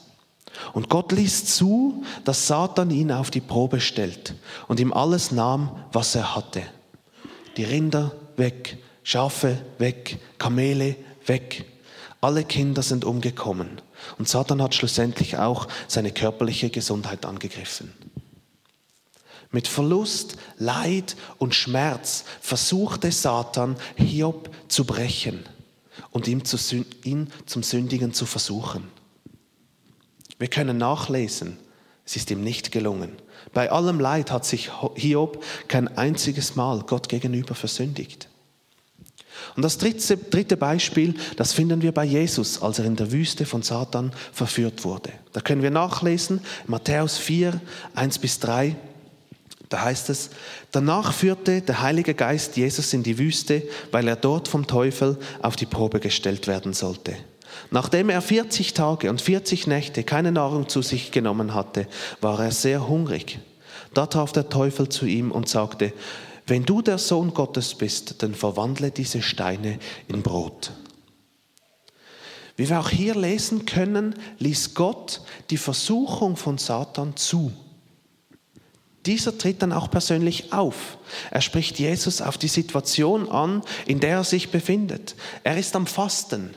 Und 0.74 0.88
Gott 0.90 1.12
ließ 1.12 1.56
zu, 1.56 2.04
dass 2.26 2.46
Satan 2.46 2.92
ihn 2.92 3.12
auf 3.12 3.32
die 3.32 3.42
Probe 3.42 3.82
stellt 3.82 4.36
und 4.68 4.80
ihm 4.80 4.94
alles 4.94 5.32
nahm, 5.32 5.72
was 5.92 6.14
er 6.14 6.36
hatte. 6.36 6.62
Die 7.58 7.64
Rinder 7.64 8.12
weg, 8.38 8.78
Schafe 9.02 9.58
weg, 9.80 10.20
Kamele 10.38 10.96
weg. 11.26 11.66
Alle 12.22 12.44
Kinder 12.44 12.84
sind 12.84 13.04
umgekommen. 13.04 13.82
Und 14.20 14.30
Satan 14.30 14.62
hat 14.62 14.76
schlussendlich 14.76 15.40
auch 15.40 15.68
seine 15.88 16.12
körperliche 16.12 16.70
Gesundheit 16.70 17.26
angegriffen. 17.26 18.05
Mit 19.56 19.70
Verlust, 19.70 20.36
Leid 20.58 21.16
und 21.38 21.56
Schmerz 21.56 22.26
versuchte 22.42 23.10
Satan, 23.10 23.78
Hiob 23.96 24.50
zu 24.68 24.84
brechen 24.84 25.46
und 26.12 26.28
ihn 26.28 26.44
zum 26.44 27.64
Sündigen 27.64 28.14
zu 28.14 28.26
versuchen. 28.26 28.90
Wir 30.40 30.50
können 30.50 30.78
nachlesen, 30.78 31.56
es 32.06 32.18
ist 32.18 32.32
ihm 32.32 32.44
nicht 32.44 32.74
gelungen. 32.74 33.14
Bei 33.54 33.72
allem 33.72 34.02
Leid 34.02 34.30
hat 34.30 34.44
sich 34.44 34.72
Hiob 34.96 35.42
kein 35.70 35.88
einziges 35.98 36.58
Mal 36.58 36.82
Gott 36.86 37.08
gegenüber 37.08 37.56
versündigt. 37.56 38.28
Und 39.56 39.64
das 39.64 39.78
dritte, 39.78 40.18
dritte 40.18 40.58
Beispiel, 40.58 41.16
das 41.38 41.54
finden 41.54 41.82
wir 41.82 41.94
bei 41.94 42.04
Jesus, 42.04 42.62
als 42.62 42.80
er 42.80 42.84
in 42.84 42.98
der 42.98 43.14
Wüste 43.14 43.46
von 43.46 43.62
Satan 43.62 44.12
verführt 44.34 44.84
wurde. 44.84 45.14
Da 45.32 45.40
können 45.40 45.62
wir 45.62 45.72
nachlesen, 45.72 46.42
Matthäus 46.68 47.18
4, 47.18 47.62
1 47.94 48.20
bis 48.20 48.40
3. 48.40 48.76
Da 49.70 49.82
heißt 49.82 50.10
es, 50.10 50.30
danach 50.72 51.14
führte 51.14 51.62
der 51.62 51.82
Heilige 51.82 52.14
Geist 52.14 52.58
Jesus 52.58 52.94
in 52.94 53.04
die 53.04 53.18
Wüste, 53.18 53.64
weil 53.92 54.08
er 54.08 54.16
dort 54.16 54.48
vom 54.48 54.68
Teufel 54.68 55.18
auf 55.42 55.56
die 55.56 55.66
Probe 55.66 56.00
gestellt 56.00 56.48
werden 56.48 56.74
sollte. 56.74 57.16
Nachdem 57.72 58.10
er 58.10 58.22
40 58.22 58.74
Tage 58.74 59.10
und 59.10 59.22
40 59.22 59.68
Nächte 59.68 60.04
keine 60.04 60.32
Nahrung 60.32 60.70
zu 60.70 60.82
sich 60.82 61.12
genommen 61.12 61.54
hatte, 61.54 61.88
war 62.22 62.40
er 62.40 62.52
sehr 62.52 62.88
hungrig. 62.88 63.40
Da 63.94 64.06
traf 64.06 64.32
der 64.32 64.50
Teufel 64.50 64.90
zu 64.90 65.06
ihm 65.06 65.32
und 65.32 65.48
sagte, 65.48 65.94
wenn 66.48 66.64
du 66.64 66.82
der 66.82 66.98
Sohn 66.98 67.34
Gottes 67.34 67.74
bist, 67.74 68.22
dann 68.22 68.36
verwandle 68.36 68.92
diese 68.92 69.22
Steine 69.22 69.80
in 70.08 70.22
Brot. 70.22 70.74
Wie 72.56 72.70
wir 72.70 72.80
auch 72.80 72.90
hier 72.90 73.16
lesen 73.16 73.66
können, 73.66 74.16
ließ 74.40 74.76
Gott 74.76 75.22
die 75.50 75.58
Versuchung 75.58 76.38
von 76.38 76.58
Satan 76.58 77.16
zu. 77.16 77.52
Dieser 79.06 79.38
tritt 79.38 79.62
dann 79.62 79.72
auch 79.72 79.92
persönlich 79.92 80.52
auf. 80.52 80.98
Er 81.32 81.42
spricht 81.42 81.80
Jesus 81.80 82.22
auf 82.22 82.38
die 82.38 82.48
Situation 82.48 83.30
an, 83.30 83.62
in 83.86 84.00
der 84.00 84.18
er 84.18 84.24
sich 84.24 84.50
befindet. 84.50 85.16
Er 85.44 85.58
ist 85.58 85.76
am 85.76 85.86
Fasten. 85.86 86.54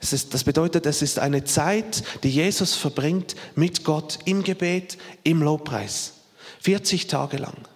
Ist, 0.00 0.34
das 0.34 0.44
bedeutet, 0.44 0.86
es 0.86 1.00
ist 1.02 1.18
eine 1.18 1.44
Zeit, 1.44 2.02
die 2.24 2.30
Jesus 2.30 2.74
verbringt 2.74 3.36
mit 3.54 3.84
Gott 3.84 4.18
im 4.24 4.42
Gebet, 4.42 4.98
im 5.22 5.42
Lobpreis. 5.42 6.14
40 6.60 7.06
Tage 7.06 7.36
lang. 7.36 7.68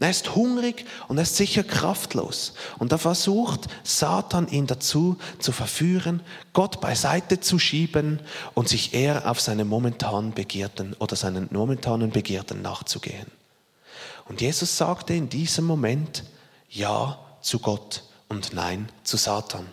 Er 0.00 0.10
ist 0.10 0.36
hungrig 0.36 0.86
und 1.08 1.16
er 1.16 1.24
ist 1.24 1.36
sicher 1.36 1.64
kraftlos. 1.64 2.54
Und 2.78 2.92
da 2.92 2.98
versucht 2.98 3.66
Satan 3.82 4.46
ihn 4.48 4.68
dazu 4.68 5.18
zu 5.40 5.50
verführen, 5.50 6.20
Gott 6.52 6.80
beiseite 6.80 7.40
zu 7.40 7.58
schieben 7.58 8.20
und 8.54 8.68
sich 8.68 8.94
eher 8.94 9.28
auf 9.28 9.40
seine 9.40 9.64
momentanen 9.64 10.34
Begierden 10.34 10.94
oder 11.00 11.16
seinen 11.16 11.48
momentanen 11.50 12.10
Begierden 12.10 12.62
nachzugehen. 12.62 13.26
Und 14.26 14.40
Jesus 14.40 14.76
sagte 14.76 15.14
in 15.14 15.28
diesem 15.28 15.64
Moment 15.64 16.22
Ja 16.68 17.18
zu 17.40 17.58
Gott 17.58 18.04
und 18.28 18.52
Nein 18.52 18.88
zu 19.02 19.16
Satan. 19.16 19.66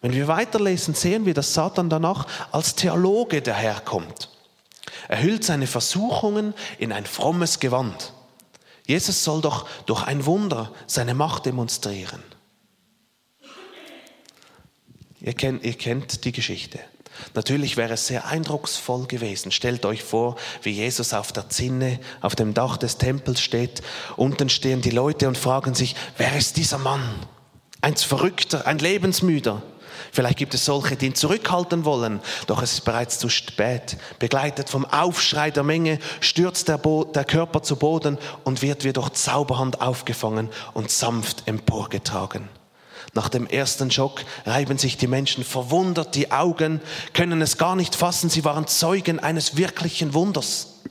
Wenn 0.00 0.14
wir 0.14 0.26
weiterlesen, 0.26 0.94
sehen 0.94 1.26
wir, 1.26 1.34
dass 1.34 1.54
Satan 1.54 1.88
danach 1.88 2.26
als 2.50 2.74
Theologe 2.74 3.40
daherkommt. 3.40 4.30
Er 5.06 5.22
hüllt 5.22 5.44
seine 5.44 5.68
Versuchungen 5.68 6.54
in 6.78 6.90
ein 6.90 7.06
frommes 7.06 7.60
Gewand. 7.60 8.12
Jesus 8.86 9.22
soll 9.24 9.40
doch 9.40 9.68
durch 9.86 10.02
ein 10.04 10.26
Wunder 10.26 10.72
seine 10.86 11.14
Macht 11.14 11.46
demonstrieren. 11.46 12.22
Ihr 15.20 15.34
kennt, 15.34 15.64
ihr 15.64 15.74
kennt 15.74 16.24
die 16.24 16.32
Geschichte. 16.32 16.80
Natürlich 17.34 17.76
wäre 17.76 17.94
es 17.94 18.06
sehr 18.06 18.26
eindrucksvoll 18.26 19.06
gewesen. 19.06 19.52
Stellt 19.52 19.84
euch 19.84 20.02
vor, 20.02 20.36
wie 20.62 20.70
Jesus 20.70 21.14
auf 21.14 21.32
der 21.32 21.48
Zinne, 21.48 22.00
auf 22.20 22.34
dem 22.34 22.54
Dach 22.54 22.76
des 22.76 22.98
Tempels 22.98 23.40
steht. 23.40 23.82
Unten 24.16 24.48
stehen 24.48 24.80
die 24.80 24.90
Leute 24.90 25.28
und 25.28 25.38
fragen 25.38 25.74
sich, 25.74 25.94
wer 26.16 26.36
ist 26.36 26.56
dieser 26.56 26.78
Mann? 26.78 27.02
Ein 27.80 27.96
Verrückter, 27.96 28.66
ein 28.66 28.78
Lebensmüder. 28.78 29.62
Vielleicht 30.14 30.36
gibt 30.36 30.52
es 30.52 30.66
solche, 30.66 30.94
die 30.94 31.06
ihn 31.06 31.14
zurückhalten 31.14 31.86
wollen, 31.86 32.20
doch 32.46 32.60
es 32.60 32.74
ist 32.74 32.84
bereits 32.84 33.18
zu 33.18 33.30
spät. 33.30 33.96
Begleitet 34.18 34.68
vom 34.68 34.84
Aufschrei 34.84 35.50
der 35.50 35.62
Menge 35.62 35.98
stürzt 36.20 36.68
der, 36.68 36.76
Bo 36.76 37.04
der 37.04 37.24
Körper 37.24 37.62
zu 37.62 37.76
Boden 37.76 38.18
und 38.44 38.60
wird 38.60 38.84
wie 38.84 38.92
durch 38.92 39.08
Zauberhand 39.14 39.80
aufgefangen 39.80 40.50
und 40.74 40.90
sanft 40.90 41.48
emporgetragen. 41.48 42.50
Nach 43.14 43.30
dem 43.30 43.46
ersten 43.46 43.90
Schock 43.90 44.22
reiben 44.44 44.76
sich 44.76 44.98
die 44.98 45.06
Menschen 45.06 45.44
verwundert 45.44 46.14
die 46.14 46.30
Augen, 46.30 46.82
können 47.14 47.40
es 47.40 47.56
gar 47.56 47.74
nicht 47.74 47.94
fassen, 47.94 48.28
sie 48.28 48.44
waren 48.44 48.66
Zeugen 48.66 49.18
eines 49.18 49.56
wirklichen 49.56 50.12
Wunders. 50.12 50.82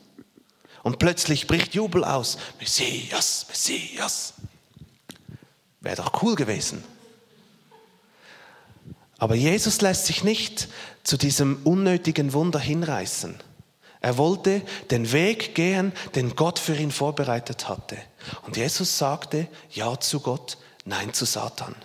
Und 0.82 0.98
plötzlich 0.98 1.46
bricht 1.46 1.76
Jubel 1.76 2.04
aus. 2.04 2.40
Messias, 2.60 3.46
Messias. 3.48 4.34
Wäre 5.80 5.98
doch 5.98 6.24
cool 6.24 6.34
gewesen. 6.34 6.84
Aber 9.22 9.36
Jesus 9.36 9.82
lässt 9.82 10.08
sich 10.08 10.24
nicht 10.24 10.68
zu 11.04 11.16
diesem 11.16 11.60
unnötigen 11.64 12.34
Wunder 12.34 12.58
hinreißen. 12.58 13.36
Er 14.00 14.18
wollte 14.18 14.64
den 14.90 15.12
Weg 15.12 15.54
gehen, 15.54 15.92
den 16.16 16.36
Gott 16.36 16.58
für 16.58 16.76
ihn 16.76 16.90
vorbereitet 16.90 17.70
hatte. 17.70 17.98
Und 18.48 18.58
Jesus 18.58 18.98
sagte 18.98 19.48
Ja 19.70 20.00
zu 20.00 20.22
Gott, 20.22 20.58
Nein 20.86 21.14
zu 21.14 21.26
Satan. 21.26 21.76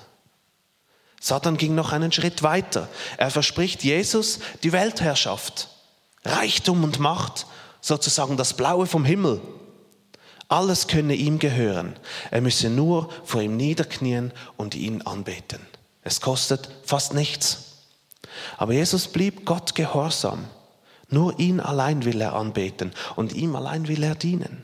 Satan 1.20 1.58
ging 1.58 1.74
noch 1.74 1.92
einen 1.92 2.10
Schritt 2.10 2.42
weiter. 2.42 2.88
Er 3.18 3.30
verspricht 3.30 3.84
Jesus 3.84 4.38
die 4.62 4.72
Weltherrschaft, 4.72 5.68
Reichtum 6.24 6.84
und 6.84 7.00
Macht, 7.00 7.46
sozusagen 7.82 8.38
das 8.38 8.54
Blaue 8.54 8.86
vom 8.86 9.04
Himmel. 9.04 9.42
Alles 10.48 10.86
könne 10.86 11.14
ihm 11.14 11.38
gehören. 11.38 11.98
Er 12.30 12.40
müsse 12.40 12.70
nur 12.70 13.10
vor 13.24 13.42
ihm 13.42 13.58
niederknien 13.58 14.32
und 14.56 14.74
ihn 14.74 15.02
anbeten. 15.02 15.60
Es 16.06 16.20
kostet 16.20 16.68
fast 16.84 17.14
nichts. 17.14 17.64
Aber 18.58 18.72
Jesus 18.72 19.08
blieb 19.08 19.44
Gott 19.44 19.74
gehorsam. 19.74 20.44
Nur 21.08 21.36
ihn 21.40 21.58
allein 21.58 22.04
will 22.04 22.20
er 22.20 22.34
anbeten 22.34 22.92
und 23.16 23.32
ihm 23.32 23.56
allein 23.56 23.88
will 23.88 24.04
er 24.04 24.14
dienen. 24.14 24.62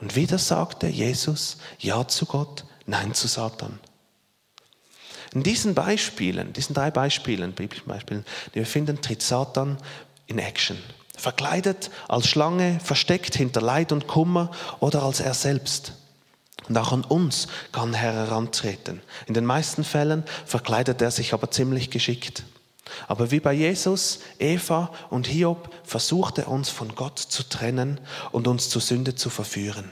Und 0.00 0.16
wieder 0.16 0.38
sagte 0.38 0.86
Jesus 0.86 1.58
Ja 1.78 2.08
zu 2.08 2.24
Gott, 2.24 2.64
Nein 2.86 3.12
zu 3.12 3.28
Satan. 3.28 3.78
In 5.34 5.42
diesen 5.42 5.74
Beispielen, 5.74 6.54
diesen 6.54 6.74
drei 6.74 6.90
Beispielen, 6.90 7.52
biblischen 7.52 7.88
Beispielen, 7.88 8.24
die 8.54 8.60
wir 8.60 8.66
finden, 8.66 9.02
tritt 9.02 9.20
Satan 9.20 9.76
in 10.26 10.38
Action. 10.38 10.78
Verkleidet 11.18 11.90
als 12.08 12.28
Schlange, 12.28 12.80
versteckt 12.82 13.34
hinter 13.34 13.60
Leid 13.60 13.92
und 13.92 14.06
Kummer 14.06 14.52
oder 14.80 15.02
als 15.02 15.20
er 15.20 15.34
selbst. 15.34 15.97
Und 16.68 16.76
auch 16.76 16.92
an 16.92 17.04
uns 17.04 17.48
kann 17.72 17.94
er 17.94 18.00
herantreten. 18.00 19.00
In 19.26 19.34
den 19.34 19.44
meisten 19.44 19.84
Fällen 19.84 20.24
verkleidet 20.44 21.00
er 21.00 21.10
sich 21.10 21.32
aber 21.32 21.50
ziemlich 21.50 21.90
geschickt. 21.90 22.44
Aber 23.06 23.30
wie 23.30 23.40
bei 23.40 23.52
Jesus, 23.52 24.20
Eva 24.38 24.92
und 25.10 25.26
Hiob 25.26 25.70
versucht 25.84 26.38
er 26.38 26.48
uns 26.48 26.70
von 26.70 26.94
Gott 26.94 27.18
zu 27.18 27.42
trennen 27.42 28.00
und 28.32 28.48
uns 28.48 28.68
zur 28.70 28.82
Sünde 28.82 29.14
zu 29.14 29.30
verführen. 29.30 29.90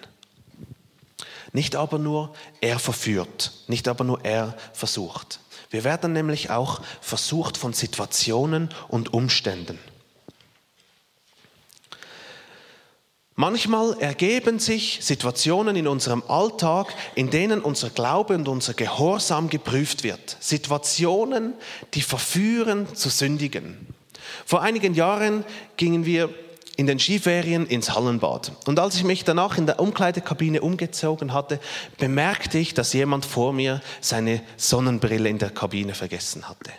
Nicht 1.53 1.77
aber 1.77 1.99
nur 1.99 2.35
er 2.61 2.79
verführt, 2.79 3.53
nicht 3.67 3.89
aber 3.89 4.05
nur 4.05 4.25
er 4.25 4.57
versucht. 4.73 5.41
Wir 5.71 5.85
werden 5.85 6.13
nämlich 6.13 6.51
auch 6.51 6.81
versucht 7.01 7.57
von 7.57 7.73
Situationen 7.73 8.71
und 8.89 9.13
Umständen. 9.15 9.79
Manchmal 13.39 13.99
ergeben 14.01 14.59
sich 14.59 15.01
Situationen 15.03 15.77
in 15.77 15.87
unserem 15.87 16.23
Alltag, 16.27 16.95
in 17.15 17.29
denen 17.29 17.61
unser 17.61 17.91
Glaube 17.91 18.35
und 18.35 18.49
unser 18.49 18.73
Gehorsam 18.73 19.51
geprüft 19.51 20.05
wird. 20.05 20.39
Situationen, 20.41 21.53
die 21.93 22.01
verführen 22.01 22.95
zu 22.95 23.11
sündigen. 23.11 23.95
Vor 24.47 24.63
einigen 24.63 24.95
Jahren 24.95 25.45
gingen 25.77 26.07
wir 26.07 26.31
in 26.77 26.87
den 26.87 26.99
Skiferien 26.99 27.67
ins 27.67 27.95
Hallenbad. 27.95 28.53
Und 28.65 28.79
als 28.79 28.97
ich 28.97 29.05
mich 29.05 29.23
danach 29.25 29.59
in 29.59 29.67
der 29.67 29.81
Umkleidekabine 29.81 30.63
umgezogen 30.63 31.35
hatte, 31.35 31.61
bemerkte 31.99 32.57
ich, 32.57 32.73
dass 32.73 32.95
jemand 32.95 33.27
vor 33.27 33.53
mir 33.53 33.83
seine 34.01 34.43
Sonnenbrille 34.57 35.29
in 35.29 35.39
der 35.39 35.51
Kabine 35.51 35.93
vergessen 35.93 36.49
hatte. 36.49 36.71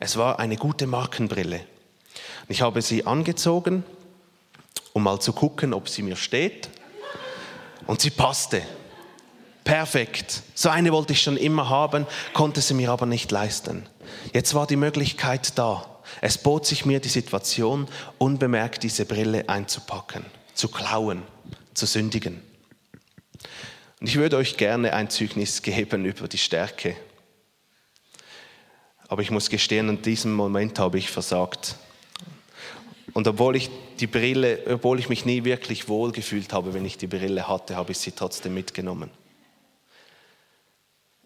Es 0.00 0.16
war 0.16 0.40
eine 0.40 0.56
gute 0.56 0.88
Markenbrille. 0.88 1.60
Ich 2.48 2.60
habe 2.60 2.82
sie 2.82 3.06
angezogen 3.06 3.84
um 4.94 5.02
mal 5.02 5.20
zu 5.20 5.34
gucken, 5.34 5.74
ob 5.74 5.88
sie 5.88 6.02
mir 6.02 6.16
steht. 6.16 6.70
Und 7.86 8.00
sie 8.00 8.10
passte. 8.10 8.62
Perfekt. 9.64 10.42
So 10.54 10.70
eine 10.70 10.92
wollte 10.92 11.12
ich 11.12 11.20
schon 11.20 11.36
immer 11.36 11.68
haben, 11.68 12.06
konnte 12.32 12.62
sie 12.62 12.74
mir 12.74 12.90
aber 12.90 13.04
nicht 13.04 13.30
leisten. 13.30 13.86
Jetzt 14.32 14.54
war 14.54 14.66
die 14.66 14.76
Möglichkeit 14.76 15.58
da. 15.58 16.00
Es 16.20 16.38
bot 16.38 16.64
sich 16.64 16.86
mir 16.86 17.00
die 17.00 17.08
Situation, 17.08 17.88
unbemerkt 18.18 18.82
diese 18.82 19.04
Brille 19.04 19.48
einzupacken, 19.48 20.24
zu 20.54 20.68
klauen, 20.68 21.22
zu 21.74 21.86
sündigen. 21.86 22.40
Und 24.00 24.06
ich 24.06 24.16
würde 24.16 24.36
euch 24.36 24.56
gerne 24.56 24.92
ein 24.92 25.10
Zeugnis 25.10 25.60
geben 25.62 26.04
über 26.04 26.28
die 26.28 26.38
Stärke. 26.38 26.94
Aber 29.08 29.22
ich 29.22 29.30
muss 29.30 29.50
gestehen, 29.50 29.88
in 29.88 30.02
diesem 30.02 30.34
Moment 30.34 30.78
habe 30.78 30.98
ich 30.98 31.10
versagt. 31.10 31.76
Und 33.12 33.26
obwohl 33.26 33.56
ich 33.56 33.70
die 34.00 34.06
Brille, 34.06 34.60
obwohl 34.68 34.98
ich 34.98 35.08
mich 35.08 35.24
nie 35.24 35.44
wirklich 35.44 35.88
wohl 35.88 36.12
gefühlt 36.12 36.52
habe, 36.52 36.74
wenn 36.74 36.84
ich 36.84 36.98
die 36.98 37.06
Brille 37.06 37.48
hatte, 37.48 37.76
habe 37.76 37.92
ich 37.92 37.98
sie 37.98 38.12
trotzdem 38.12 38.54
mitgenommen. 38.54 39.10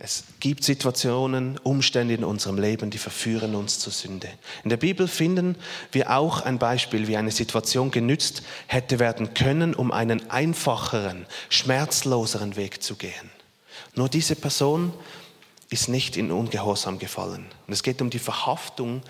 Es 0.01 0.23
gibt 0.39 0.63
Situationen, 0.63 1.59
Umstände 1.59 2.15
in 2.15 2.23
unserem 2.23 2.57
Leben, 2.57 2.89
die 2.91 2.99
verführen 2.99 3.57
uns 3.57 3.81
zur 3.81 3.93
Sünde. 3.93 4.29
In 4.63 4.71
der 4.71 4.77
Bibel 4.77 5.09
finden 5.09 5.57
wir 5.91 6.17
auch 6.17 6.43
ein 6.43 6.61
Beispiel, 6.61 7.09
wie 7.09 7.17
eine 7.17 7.33
Situation 7.33 7.91
genützt 7.91 8.43
hätte 8.69 9.01
werden 9.01 9.35
können, 9.35 9.75
um 9.75 9.91
einen 9.91 10.31
einfacheren, 10.31 11.27
schmerzloseren 11.49 12.55
Weg 12.55 12.81
zu 12.81 12.95
gehen. 12.95 13.31
Nur 13.97 14.09
diese 14.09 14.37
Person 14.37 14.93
ist 15.69 15.89
nicht 15.89 16.17
in 16.17 16.31
Ungehorsam 16.31 17.01
gefallen. 17.01 17.47
Und 17.67 17.73
es 17.73 17.83
geht 17.83 18.01
um 18.01 18.09
die 18.09 18.21
Verhaftung 18.21 19.03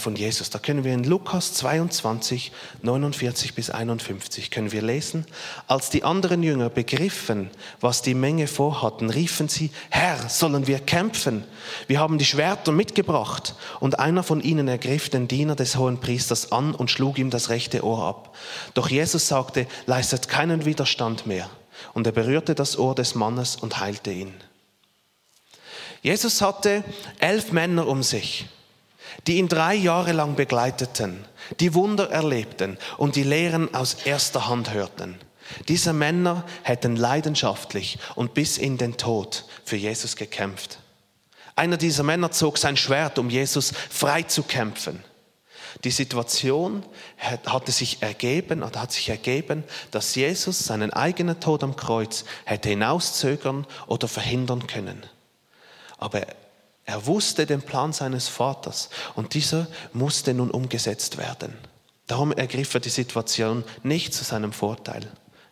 von 0.00 0.16
Jesus. 0.16 0.50
Da 0.50 0.58
können 0.58 0.82
wir 0.82 0.92
in 0.92 1.04
Lukas 1.04 1.54
22, 1.54 2.50
49 2.82 3.54
bis 3.54 3.70
51 3.70 4.50
können 4.50 4.72
wir 4.72 4.82
lesen. 4.82 5.24
Als 5.68 5.88
die 5.88 6.02
anderen 6.02 6.42
Jünger 6.42 6.68
begriffen, 6.68 7.48
was 7.80 8.02
die 8.02 8.14
Menge 8.14 8.48
vorhatten, 8.48 9.08
riefen 9.08 9.48
sie, 9.48 9.70
Herr, 9.90 10.28
sollen 10.28 10.66
wir 10.66 10.80
kämpfen? 10.80 11.44
Wir 11.86 12.00
haben 12.00 12.18
die 12.18 12.24
Schwerter 12.24 12.72
mitgebracht. 12.72 13.54
Und 13.78 14.00
einer 14.00 14.24
von 14.24 14.40
ihnen 14.40 14.66
ergriff 14.66 15.10
den 15.10 15.28
Diener 15.28 15.54
des 15.54 15.76
hohen 15.76 16.00
Priesters 16.00 16.50
an 16.50 16.74
und 16.74 16.90
schlug 16.90 17.16
ihm 17.16 17.30
das 17.30 17.48
rechte 17.48 17.84
Ohr 17.84 18.04
ab. 18.04 18.36
Doch 18.74 18.88
Jesus 18.88 19.28
sagte, 19.28 19.68
leistet 19.86 20.28
keinen 20.28 20.64
Widerstand 20.64 21.26
mehr. 21.26 21.48
Und 21.94 22.04
er 22.04 22.12
berührte 22.12 22.56
das 22.56 22.76
Ohr 22.76 22.96
des 22.96 23.14
Mannes 23.14 23.54
und 23.54 23.78
heilte 23.78 24.10
ihn. 24.10 24.34
Jesus 26.02 26.42
hatte 26.42 26.82
elf 27.20 27.52
Männer 27.52 27.86
um 27.86 28.02
sich 28.02 28.46
die 29.26 29.38
ihn 29.38 29.48
drei 29.48 29.74
Jahre 29.74 30.12
lang 30.12 30.34
begleiteten, 30.34 31.24
die 31.60 31.74
Wunder 31.74 32.10
erlebten 32.10 32.78
und 32.96 33.16
die 33.16 33.22
Lehren 33.22 33.74
aus 33.74 33.94
erster 34.04 34.48
Hand 34.48 34.72
hörten. 34.72 35.16
Diese 35.68 35.92
Männer 35.92 36.44
hätten 36.62 36.96
leidenschaftlich 36.96 37.98
und 38.14 38.34
bis 38.34 38.58
in 38.58 38.76
den 38.76 38.96
Tod 38.96 39.44
für 39.64 39.76
Jesus 39.76 40.16
gekämpft. 40.16 40.78
Einer 41.56 41.76
dieser 41.76 42.02
Männer 42.02 42.30
zog 42.30 42.58
sein 42.58 42.76
Schwert, 42.76 43.18
um 43.18 43.30
Jesus 43.30 43.72
frei 43.90 44.22
zu 44.22 44.42
kämpfen. 44.42 45.02
Die 45.84 45.90
Situation 45.90 46.84
hatte 47.46 47.72
sich 47.72 48.02
ergeben 48.02 48.62
oder 48.62 48.82
hat 48.82 48.92
sich 48.92 49.08
ergeben, 49.08 49.64
dass 49.90 50.14
Jesus 50.14 50.58
seinen 50.58 50.92
eigenen 50.92 51.40
Tod 51.40 51.62
am 51.62 51.76
Kreuz 51.76 52.24
hätte 52.44 52.70
hinauszögern 52.70 53.66
oder 53.86 54.08
verhindern 54.08 54.66
können. 54.66 55.04
Aber 55.98 56.26
er 56.88 57.04
wusste 57.04 57.44
den 57.44 57.60
Plan 57.60 57.92
seines 57.92 58.28
Vaters 58.28 58.88
und 59.14 59.34
dieser 59.34 59.66
musste 59.92 60.32
nun 60.32 60.50
umgesetzt 60.50 61.18
werden. 61.18 61.52
Darum 62.06 62.32
ergriff 62.32 62.72
er 62.72 62.80
die 62.80 62.88
Situation 62.88 63.62
nicht 63.82 64.14
zu 64.14 64.24
seinem 64.24 64.54
Vorteil. 64.54 65.06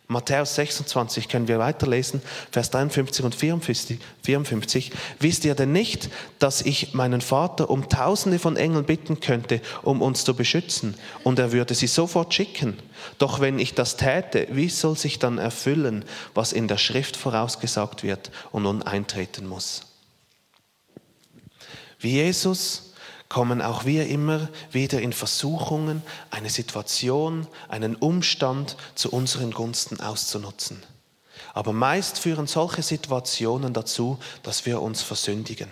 Matthäus 0.07 0.55
26 0.55 1.29
können 1.29 1.47
wir 1.47 1.59
weiterlesen, 1.59 2.23
Vers 2.51 2.71
53 2.71 3.23
und 3.23 3.35
54, 3.35 3.99
54. 4.23 4.91
Wisst 5.19 5.45
ihr 5.45 5.53
denn 5.53 5.73
nicht, 5.73 6.09
dass 6.39 6.63
ich 6.63 6.95
meinen 6.95 7.21
Vater 7.21 7.69
um 7.69 7.87
tausende 7.87 8.39
von 8.39 8.57
Engeln 8.57 8.85
bitten 8.85 9.19
könnte, 9.19 9.61
um 9.83 10.01
uns 10.01 10.23
zu 10.23 10.33
beschützen, 10.33 10.95
und 11.23 11.37
er 11.37 11.51
würde 11.51 11.75
sie 11.75 11.85
sofort 11.85 12.33
schicken? 12.33 12.79
Doch 13.19 13.41
wenn 13.41 13.59
ich 13.59 13.75
das 13.75 13.95
täte, 13.95 14.47
wie 14.49 14.69
soll 14.69 14.97
sich 14.97 15.19
dann 15.19 15.37
erfüllen, 15.37 16.03
was 16.33 16.51
in 16.51 16.67
der 16.67 16.79
Schrift 16.79 17.15
vorausgesagt 17.15 18.01
wird 18.01 18.31
und 18.51 18.63
nun 18.63 18.81
eintreten 18.81 19.45
muss? 19.45 19.83
Wie 21.99 22.11
Jesus 22.11 22.93
kommen 23.29 23.61
auch 23.61 23.85
wir 23.85 24.07
immer 24.07 24.49
wieder 24.71 25.01
in 25.01 25.13
Versuchungen, 25.13 26.01
eine 26.31 26.49
Situation, 26.49 27.47
einen 27.67 27.95
Umstand 27.95 28.77
zu 28.95 29.11
unseren 29.11 29.51
Gunsten 29.51 29.99
auszunutzen. 29.99 30.81
Aber 31.53 31.73
meist 31.73 32.19
führen 32.19 32.47
solche 32.47 32.83
Situationen 32.83 33.73
dazu, 33.73 34.19
dass 34.43 34.65
wir 34.65 34.81
uns 34.81 35.01
versündigen. 35.01 35.69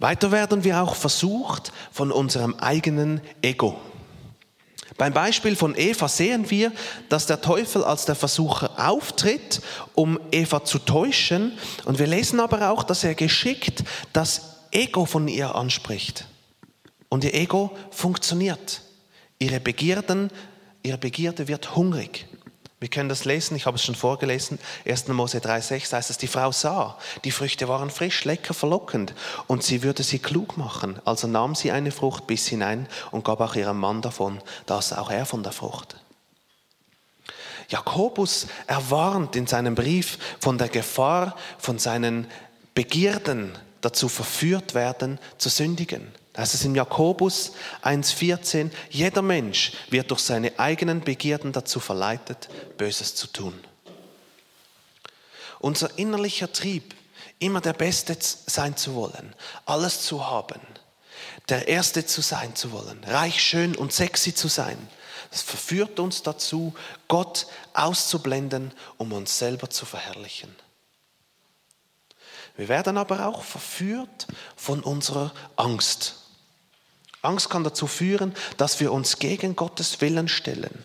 Weiter 0.00 0.30
werden 0.30 0.62
wir 0.62 0.80
auch 0.82 0.94
versucht 0.94 1.72
von 1.90 2.12
unserem 2.12 2.54
eigenen 2.54 3.20
Ego. 3.42 3.80
Beim 4.98 5.12
Beispiel 5.12 5.54
von 5.54 5.76
Eva 5.76 6.08
sehen 6.08 6.50
wir, 6.50 6.72
dass 7.08 7.26
der 7.26 7.40
Teufel 7.40 7.84
als 7.84 8.04
der 8.04 8.16
Versucher 8.16 8.72
auftritt, 8.76 9.62
um 9.94 10.18
Eva 10.32 10.64
zu 10.64 10.80
täuschen. 10.80 11.52
Und 11.84 12.00
wir 12.00 12.08
lesen 12.08 12.40
aber 12.40 12.70
auch, 12.70 12.82
dass 12.82 13.04
er 13.04 13.14
geschickt 13.14 13.84
das 14.12 14.56
Ego 14.72 15.06
von 15.06 15.28
ihr 15.28 15.54
anspricht. 15.54 16.26
Und 17.08 17.22
ihr 17.22 17.32
Ego 17.32 17.70
funktioniert. 17.92 18.82
Ihre 19.38 19.60
Begierden, 19.60 20.30
ihre 20.82 20.98
Begierde 20.98 21.46
wird 21.46 21.76
hungrig. 21.76 22.26
Wir 22.80 22.88
können 22.88 23.08
das 23.08 23.24
lesen, 23.24 23.56
ich 23.56 23.66
habe 23.66 23.76
es 23.76 23.82
schon 23.82 23.96
vorgelesen, 23.96 24.60
1. 24.86 25.08
Mose 25.08 25.38
3,6 25.38 25.92
heißt 25.92 26.10
es, 26.10 26.18
die 26.18 26.28
Frau 26.28 26.52
sah, 26.52 26.96
die 27.24 27.32
Früchte 27.32 27.66
waren 27.66 27.90
frisch, 27.90 28.24
lecker, 28.24 28.54
verlockend 28.54 29.14
und 29.48 29.64
sie 29.64 29.82
würde 29.82 30.04
sie 30.04 30.20
klug 30.20 30.56
machen. 30.56 31.00
Also 31.04 31.26
nahm 31.26 31.56
sie 31.56 31.72
eine 31.72 31.90
Frucht, 31.90 32.28
biss 32.28 32.46
hinein 32.46 32.86
und 33.10 33.24
gab 33.24 33.40
auch 33.40 33.56
ihrem 33.56 33.80
Mann 33.80 34.00
davon, 34.00 34.40
da 34.66 34.78
aß 34.78 34.92
auch 34.92 35.10
er 35.10 35.26
von 35.26 35.42
der 35.42 35.50
Frucht. 35.50 35.96
Jakobus 37.68 38.46
erwarnt 38.68 39.34
in 39.34 39.48
seinem 39.48 39.74
Brief 39.74 40.18
von 40.40 40.56
der 40.56 40.68
Gefahr, 40.68 41.36
von 41.58 41.80
seinen 41.80 42.28
Begierden 42.74 43.58
dazu 43.80 44.08
verführt 44.08 44.74
werden, 44.74 45.18
zu 45.38 45.48
sündigen. 45.48 46.12
Da 46.32 46.42
heißt 46.42 46.54
es 46.54 46.64
im 46.64 46.74
Jakobus 46.74 47.52
1,14, 47.82 48.70
jeder 48.90 49.22
Mensch 49.22 49.72
wird 49.90 50.10
durch 50.10 50.20
seine 50.20 50.58
eigenen 50.58 51.00
Begierden 51.00 51.52
dazu 51.52 51.80
verleitet, 51.80 52.48
Böses 52.76 53.14
zu 53.14 53.26
tun. 53.26 53.54
Unser 55.58 55.98
innerlicher 55.98 56.52
Trieb 56.52 56.94
immer 57.40 57.60
der 57.60 57.72
Beste 57.72 58.16
sein 58.20 58.76
zu 58.76 58.94
wollen, 58.94 59.34
alles 59.66 60.02
zu 60.02 60.28
haben, 60.28 60.60
der 61.48 61.66
Erste 61.68 62.06
zu 62.06 62.20
sein 62.20 62.54
zu 62.54 62.72
wollen, 62.72 63.02
reich, 63.04 63.42
schön 63.42 63.74
und 63.74 63.92
sexy 63.92 64.34
zu 64.34 64.48
sein. 64.48 64.78
Das 65.30 65.42
verführt 65.42 65.98
uns 66.00 66.22
dazu, 66.22 66.74
Gott 67.06 67.46
auszublenden, 67.74 68.72
um 68.96 69.12
uns 69.12 69.38
selber 69.38 69.68
zu 69.70 69.86
verherrlichen. 69.86 70.54
Wir 72.58 72.68
werden 72.68 72.98
aber 72.98 73.26
auch 73.26 73.44
verführt 73.44 74.26
von 74.56 74.80
unserer 74.80 75.32
Angst. 75.54 76.16
Angst 77.22 77.50
kann 77.50 77.62
dazu 77.62 77.86
führen, 77.86 78.34
dass 78.56 78.80
wir 78.80 78.92
uns 78.92 79.20
gegen 79.20 79.54
Gottes 79.54 80.00
Willen 80.00 80.26
stellen. 80.26 80.84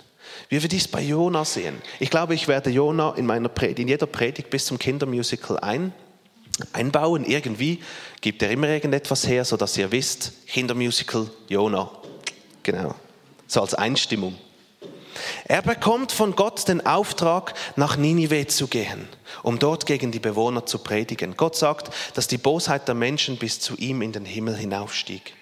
Wie 0.49 0.61
wir 0.61 0.69
dies 0.69 0.87
bei 0.87 1.01
Jona 1.01 1.43
sehen. 1.45 1.81
Ich 1.99 2.11
glaube, 2.11 2.35
ich 2.35 2.47
werde 2.47 2.69
Jona 2.69 3.15
in, 3.15 3.25
meiner 3.25 3.49
Predigt, 3.49 3.79
in 3.79 3.87
jeder 3.87 4.05
Predigt 4.05 4.51
bis 4.51 4.65
zum 4.65 4.77
Kindermusical 4.77 5.57
ein, 5.59 5.93
einbauen. 6.73 7.25
Irgendwie 7.25 7.81
gibt 8.21 8.43
er 8.43 8.51
immer 8.51 8.67
irgendetwas 8.67 9.27
her, 9.27 9.43
sodass 9.43 9.75
ihr 9.75 9.91
wisst, 9.91 10.45
Kindermusical 10.45 11.27
Jona. 11.49 11.89
Genau. 12.61 12.93
So 13.47 13.61
als 13.61 13.73
Einstimmung. 13.73 14.37
Er 15.45 15.61
bekommt 15.61 16.11
von 16.11 16.35
Gott 16.35 16.67
den 16.67 16.85
Auftrag, 16.85 17.53
nach 17.75 17.97
Ninive 17.97 18.47
zu 18.47 18.67
gehen, 18.67 19.07
um 19.43 19.59
dort 19.59 19.85
gegen 19.85 20.11
die 20.11 20.19
Bewohner 20.19 20.65
zu 20.65 20.79
predigen. 20.79 21.37
Gott 21.37 21.55
sagt, 21.55 21.93
dass 22.13 22.27
die 22.27 22.37
Bosheit 22.37 22.87
der 22.87 22.95
Menschen 22.95 23.37
bis 23.37 23.59
zu 23.59 23.75
ihm 23.75 24.01
in 24.01 24.11
den 24.11 24.25
Himmel 24.25 24.55
hinaufstieg. 24.55 25.33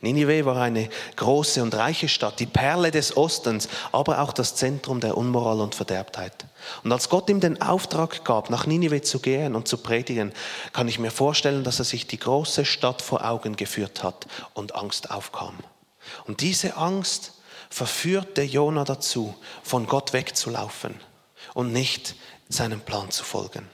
Ninive 0.00 0.44
war 0.44 0.60
eine 0.60 0.88
große 1.16 1.62
und 1.62 1.74
reiche 1.74 2.08
Stadt, 2.08 2.38
die 2.40 2.46
Perle 2.46 2.90
des 2.90 3.16
Ostens, 3.16 3.68
aber 3.92 4.20
auch 4.20 4.32
das 4.32 4.54
Zentrum 4.54 5.00
der 5.00 5.16
Unmoral 5.16 5.60
und 5.60 5.74
Verderbtheit. 5.74 6.46
Und 6.84 6.92
als 6.92 7.08
Gott 7.08 7.30
ihm 7.30 7.40
den 7.40 7.62
Auftrag 7.62 8.24
gab, 8.24 8.50
nach 8.50 8.66
Ninive 8.66 9.00
zu 9.02 9.20
gehen 9.20 9.54
und 9.54 9.68
zu 9.68 9.78
predigen, 9.78 10.32
kann 10.72 10.88
ich 10.88 10.98
mir 10.98 11.10
vorstellen, 11.10 11.64
dass 11.64 11.78
er 11.78 11.84
sich 11.84 12.06
die 12.06 12.18
große 12.18 12.64
Stadt 12.64 13.00
vor 13.00 13.24
Augen 13.24 13.56
geführt 13.56 14.02
hat 14.02 14.26
und 14.54 14.74
Angst 14.74 15.10
aufkam. 15.10 15.56
Und 16.26 16.40
diese 16.40 16.76
Angst 16.76 17.32
verführte 17.70 18.42
Jona 18.42 18.84
dazu, 18.84 19.34
von 19.62 19.86
Gott 19.86 20.12
wegzulaufen 20.12 20.94
und 21.54 21.72
nicht 21.72 22.14
seinem 22.48 22.80
Plan 22.80 23.10
zu 23.10 23.24
folgen. 23.24 23.68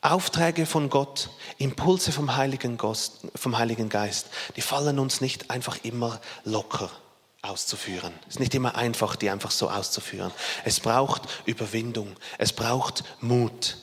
Aufträge 0.00 0.66
von 0.66 0.88
Gott, 0.88 1.30
Impulse 1.58 2.12
vom 2.12 2.36
Heiligen, 2.36 2.76
Geist, 2.76 3.26
vom 3.34 3.58
Heiligen 3.58 3.88
Geist, 3.88 4.28
die 4.54 4.60
fallen 4.60 4.98
uns 4.98 5.20
nicht 5.20 5.50
einfach 5.50 5.78
immer 5.82 6.20
locker 6.44 6.90
auszuführen. 7.42 8.12
Es 8.22 8.34
ist 8.34 8.40
nicht 8.40 8.54
immer 8.54 8.76
einfach, 8.76 9.16
die 9.16 9.30
einfach 9.30 9.50
so 9.50 9.68
auszuführen. 9.68 10.32
Es 10.64 10.80
braucht 10.80 11.22
Überwindung, 11.44 12.14
es 12.38 12.52
braucht 12.52 13.04
Mut. 13.20 13.78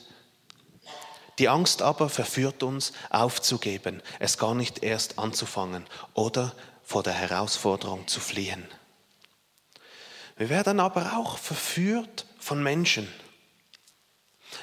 Die 1.38 1.48
Angst 1.48 1.82
aber 1.82 2.08
verführt 2.08 2.62
uns 2.62 2.92
aufzugeben, 3.10 4.02
es 4.20 4.38
gar 4.38 4.54
nicht 4.54 4.82
erst 4.82 5.18
anzufangen 5.18 5.84
oder 6.14 6.54
vor 6.84 7.02
der 7.02 7.14
Herausforderung 7.14 8.06
zu 8.06 8.20
fliehen. 8.20 8.66
Wir 10.36 10.48
werden 10.48 10.80
aber 10.80 11.16
auch 11.16 11.38
verführt 11.38 12.26
von 12.38 12.62
Menschen. 12.62 13.08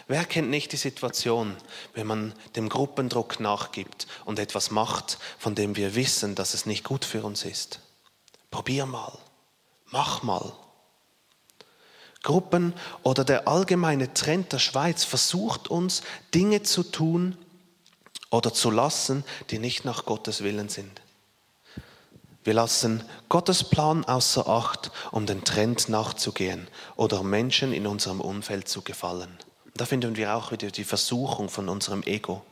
Wer 0.07 0.25
kennt 0.25 0.49
nicht 0.49 0.71
die 0.71 0.77
Situation, 0.77 1.55
wenn 1.93 2.07
man 2.07 2.33
dem 2.55 2.69
Gruppendruck 2.69 3.39
nachgibt 3.39 4.07
und 4.25 4.39
etwas 4.39 4.71
macht, 4.71 5.17
von 5.37 5.55
dem 5.55 5.75
wir 5.75 5.95
wissen, 5.95 6.35
dass 6.35 6.53
es 6.53 6.65
nicht 6.65 6.83
gut 6.83 7.05
für 7.05 7.23
uns 7.23 7.43
ist? 7.43 7.79
Probier 8.49 8.85
mal, 8.85 9.17
mach 9.87 10.23
mal. 10.23 10.53
Gruppen 12.23 12.73
oder 13.03 13.23
der 13.23 13.47
allgemeine 13.47 14.13
Trend 14.13 14.53
der 14.53 14.59
Schweiz 14.59 15.03
versucht 15.03 15.69
uns, 15.69 16.03
Dinge 16.33 16.61
zu 16.61 16.83
tun 16.83 17.37
oder 18.29 18.53
zu 18.53 18.69
lassen, 18.69 19.23
die 19.49 19.59
nicht 19.59 19.85
nach 19.85 20.05
Gottes 20.05 20.43
Willen 20.43 20.69
sind. 20.69 21.01
Wir 22.43 22.53
lassen 22.55 23.03
Gottes 23.29 23.63
Plan 23.63 24.03
außer 24.03 24.47
Acht, 24.47 24.91
um 25.11 25.27
den 25.27 25.43
Trend 25.43 25.89
nachzugehen 25.89 26.67
oder 26.95 27.21
Menschen 27.21 27.71
in 27.71 27.85
unserem 27.85 28.19
Umfeld 28.19 28.67
zu 28.67 28.81
gefallen. 28.81 29.37
Da 29.75 29.85
finden 29.85 30.15
wir 30.15 30.35
auch 30.35 30.51
wieder 30.51 30.71
die 30.71 30.83
Versuchung 30.83 31.49
von 31.49 31.69
unserem 31.69 32.01
Ego. 32.03 32.43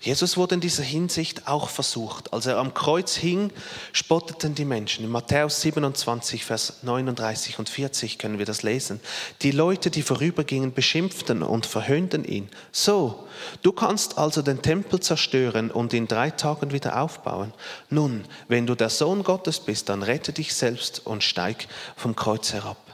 Jesus 0.00 0.36
wurde 0.36 0.54
in 0.54 0.60
dieser 0.60 0.82
Hinsicht 0.82 1.48
auch 1.48 1.68
versucht. 1.68 2.32
Als 2.32 2.46
er 2.46 2.58
am 2.58 2.74
Kreuz 2.74 3.16
hing, 3.16 3.52
spotteten 3.92 4.54
die 4.54 4.64
Menschen. 4.64 5.04
In 5.04 5.10
Matthäus 5.10 5.60
27, 5.62 6.44
Vers 6.44 6.78
39 6.82 7.58
und 7.58 7.68
40 7.68 8.18
können 8.18 8.38
wir 8.38 8.46
das 8.46 8.62
lesen. 8.62 9.00
Die 9.42 9.50
Leute, 9.50 9.90
die 9.90 10.02
vorübergingen, 10.02 10.72
beschimpften 10.72 11.42
und 11.42 11.66
verhöhnten 11.66 12.24
ihn. 12.24 12.48
So, 12.70 13.26
du 13.62 13.72
kannst 13.72 14.18
also 14.18 14.42
den 14.42 14.62
Tempel 14.62 15.00
zerstören 15.00 15.70
und 15.70 15.92
in 15.92 16.06
drei 16.06 16.30
Tagen 16.30 16.72
wieder 16.72 17.00
aufbauen. 17.00 17.52
Nun, 17.90 18.24
wenn 18.48 18.66
du 18.66 18.74
der 18.74 18.90
Sohn 18.90 19.24
Gottes 19.24 19.60
bist, 19.60 19.88
dann 19.88 20.02
rette 20.02 20.32
dich 20.32 20.54
selbst 20.54 21.06
und 21.06 21.24
steig 21.24 21.66
vom 21.96 22.14
Kreuz 22.14 22.52
herab. 22.52 22.87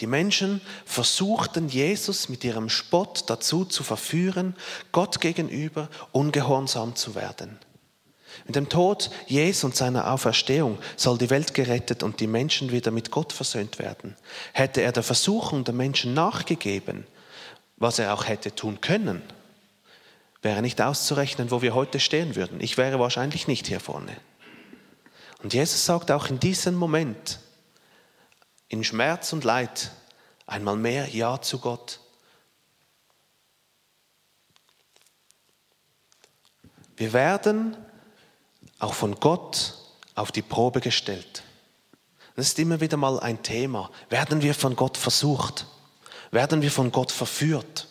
Die 0.00 0.06
Menschen 0.06 0.60
versuchten 0.84 1.68
Jesus 1.68 2.28
mit 2.28 2.42
ihrem 2.44 2.68
Spott 2.68 3.24
dazu 3.28 3.64
zu 3.64 3.82
verführen, 3.82 4.56
Gott 4.92 5.20
gegenüber 5.20 5.88
ungehorsam 6.12 6.96
zu 6.96 7.14
werden. 7.14 7.58
Mit 8.46 8.56
dem 8.56 8.68
Tod 8.68 9.10
Jesu 9.26 9.66
und 9.66 9.76
seiner 9.76 10.10
Auferstehung 10.10 10.78
soll 10.96 11.18
die 11.18 11.30
Welt 11.30 11.52
gerettet 11.52 12.02
und 12.02 12.20
die 12.20 12.26
Menschen 12.26 12.72
wieder 12.72 12.90
mit 12.90 13.10
Gott 13.10 13.32
versöhnt 13.32 13.78
werden. 13.78 14.16
Hätte 14.52 14.80
er 14.80 14.92
der 14.92 15.02
Versuchung 15.02 15.64
der 15.64 15.74
Menschen 15.74 16.14
nachgegeben, 16.14 17.06
was 17.76 17.98
er 17.98 18.14
auch 18.14 18.26
hätte 18.28 18.54
tun 18.54 18.80
können, 18.80 19.22
wäre 20.42 20.62
nicht 20.62 20.80
auszurechnen, 20.80 21.50
wo 21.50 21.60
wir 21.60 21.74
heute 21.74 22.00
stehen 22.00 22.36
würden. 22.36 22.60
Ich 22.60 22.78
wäre 22.78 22.98
wahrscheinlich 22.98 23.46
nicht 23.46 23.66
hier 23.66 23.80
vorne. 23.80 24.16
Und 25.42 25.52
Jesus 25.52 25.84
sagt 25.84 26.10
auch 26.10 26.28
in 26.28 26.40
diesem 26.40 26.74
Moment, 26.74 27.40
in 28.70 28.82
Schmerz 28.84 29.34
und 29.34 29.44
Leid 29.44 29.90
einmal 30.46 30.76
mehr 30.76 31.08
Ja 31.08 31.42
zu 31.42 31.58
Gott. 31.58 32.00
Wir 36.96 37.12
werden 37.12 37.76
auch 38.78 38.94
von 38.94 39.16
Gott 39.20 39.74
auf 40.14 40.32
die 40.32 40.42
Probe 40.42 40.80
gestellt. 40.80 41.42
Das 42.36 42.46
ist 42.46 42.58
immer 42.58 42.80
wieder 42.80 42.96
mal 42.96 43.18
ein 43.20 43.42
Thema. 43.42 43.90
Werden 44.08 44.40
wir 44.40 44.54
von 44.54 44.76
Gott 44.76 44.96
versucht? 44.96 45.66
Werden 46.30 46.62
wir 46.62 46.70
von 46.70 46.92
Gott 46.92 47.10
verführt? 47.10 47.88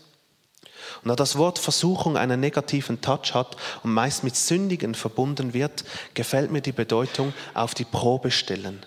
Und 1.03 1.09
da 1.09 1.15
das 1.15 1.37
Wort 1.37 1.59
Versuchung 1.59 2.17
einen 2.17 2.39
negativen 2.39 3.01
Touch 3.01 3.33
hat 3.33 3.57
und 3.83 3.93
meist 3.93 4.23
mit 4.23 4.35
Sündigen 4.35 4.95
verbunden 4.95 5.53
wird, 5.53 5.83
gefällt 6.13 6.51
mir 6.51 6.61
die 6.61 6.71
Bedeutung 6.71 7.33
auf 7.53 7.73
die 7.73 7.85
Probe 7.85 8.31
stellen. 8.31 8.85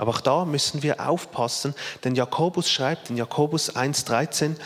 Aber 0.00 0.12
auch 0.12 0.22
da 0.22 0.46
müssen 0.46 0.82
wir 0.82 1.06
aufpassen, 1.06 1.74
denn 2.04 2.14
Jakobus 2.14 2.70
schreibt 2.70 3.10
in 3.10 3.18
Jakobus 3.18 3.76
1.13, 3.76 4.56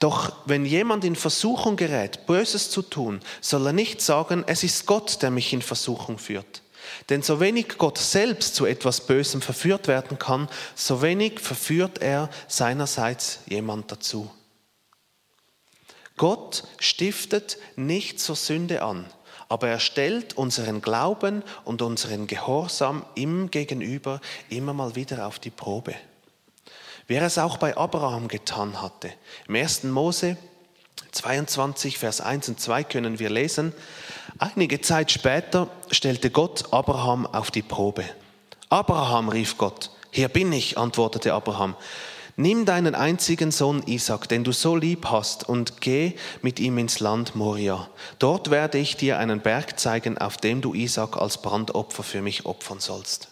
doch 0.00 0.32
wenn 0.44 0.66
jemand 0.66 1.04
in 1.04 1.14
Versuchung 1.14 1.76
gerät, 1.76 2.26
Böses 2.26 2.68
zu 2.68 2.82
tun, 2.82 3.20
soll 3.40 3.64
er 3.64 3.72
nicht 3.72 4.00
sagen, 4.00 4.42
es 4.44 4.64
ist 4.64 4.84
Gott, 4.86 5.22
der 5.22 5.30
mich 5.30 5.52
in 5.52 5.62
Versuchung 5.62 6.18
führt. 6.18 6.62
Denn 7.10 7.22
so 7.22 7.38
wenig 7.38 7.78
Gott 7.78 7.96
selbst 7.96 8.56
zu 8.56 8.66
etwas 8.66 9.06
Bösem 9.06 9.40
verführt 9.40 9.86
werden 9.86 10.18
kann, 10.18 10.48
so 10.74 11.00
wenig 11.00 11.38
verführt 11.38 11.98
er 11.98 12.28
seinerseits 12.48 13.38
jemand 13.46 13.92
dazu. 13.92 14.32
Gott 16.16 16.64
stiftet 16.80 17.56
nicht 17.76 18.18
zur 18.18 18.34
Sünde 18.34 18.82
an, 18.82 19.06
aber 19.52 19.68
er 19.68 19.80
stellt 19.80 20.38
unseren 20.38 20.80
Glauben 20.80 21.42
und 21.66 21.82
unseren 21.82 22.26
Gehorsam 22.26 23.04
ihm 23.14 23.50
gegenüber 23.50 24.18
immer 24.48 24.72
mal 24.72 24.96
wieder 24.96 25.26
auf 25.26 25.38
die 25.38 25.50
Probe. 25.50 25.94
Wie 27.06 27.16
er 27.16 27.26
es 27.26 27.36
auch 27.36 27.58
bei 27.58 27.76
Abraham 27.76 28.28
getan 28.28 28.80
hatte. 28.80 29.12
Im 29.46 29.56
1. 29.56 29.84
Mose 29.84 30.38
22, 31.10 31.98
Vers 31.98 32.22
1 32.22 32.48
und 32.48 32.60
2 32.60 32.84
können 32.84 33.18
wir 33.18 33.28
lesen, 33.28 33.74
einige 34.38 34.80
Zeit 34.80 35.12
später 35.12 35.68
stellte 35.90 36.30
Gott 36.30 36.72
Abraham 36.72 37.26
auf 37.26 37.50
die 37.50 37.60
Probe. 37.60 38.04
Abraham 38.70 39.28
rief 39.28 39.58
Gott, 39.58 39.90
hier 40.10 40.28
bin 40.28 40.50
ich, 40.50 40.78
antwortete 40.78 41.34
Abraham. 41.34 41.76
Nimm 42.36 42.64
deinen 42.64 42.94
einzigen 42.94 43.50
Sohn 43.50 43.82
Isaac, 43.86 44.28
den 44.28 44.42
du 44.42 44.52
so 44.52 44.74
lieb 44.74 45.06
hast, 45.06 45.48
und 45.48 45.80
geh 45.80 46.14
mit 46.40 46.60
ihm 46.60 46.78
ins 46.78 47.00
Land 47.00 47.34
Moria. 47.34 47.88
Dort 48.18 48.50
werde 48.50 48.78
ich 48.78 48.96
dir 48.96 49.18
einen 49.18 49.40
Berg 49.40 49.78
zeigen, 49.78 50.16
auf 50.16 50.38
dem 50.38 50.62
du 50.62 50.72
Isaac 50.72 51.16
als 51.16 51.42
Brandopfer 51.42 52.02
für 52.02 52.22
mich 52.22 52.46
opfern 52.46 52.80
sollst. 52.80 53.28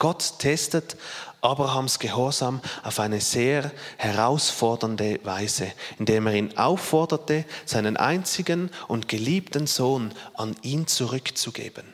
Gott 0.00 0.38
testet 0.38 0.96
Abrahams 1.40 1.98
Gehorsam 1.98 2.60
auf 2.82 3.00
eine 3.00 3.20
sehr 3.20 3.72
herausfordernde 3.96 5.20
Weise, 5.24 5.72
indem 5.98 6.26
er 6.28 6.34
ihn 6.34 6.56
aufforderte, 6.56 7.44
seinen 7.64 7.96
einzigen 7.96 8.70
und 8.86 9.08
geliebten 9.08 9.66
Sohn 9.66 10.12
an 10.34 10.56
ihn 10.62 10.86
zurückzugeben. 10.86 11.84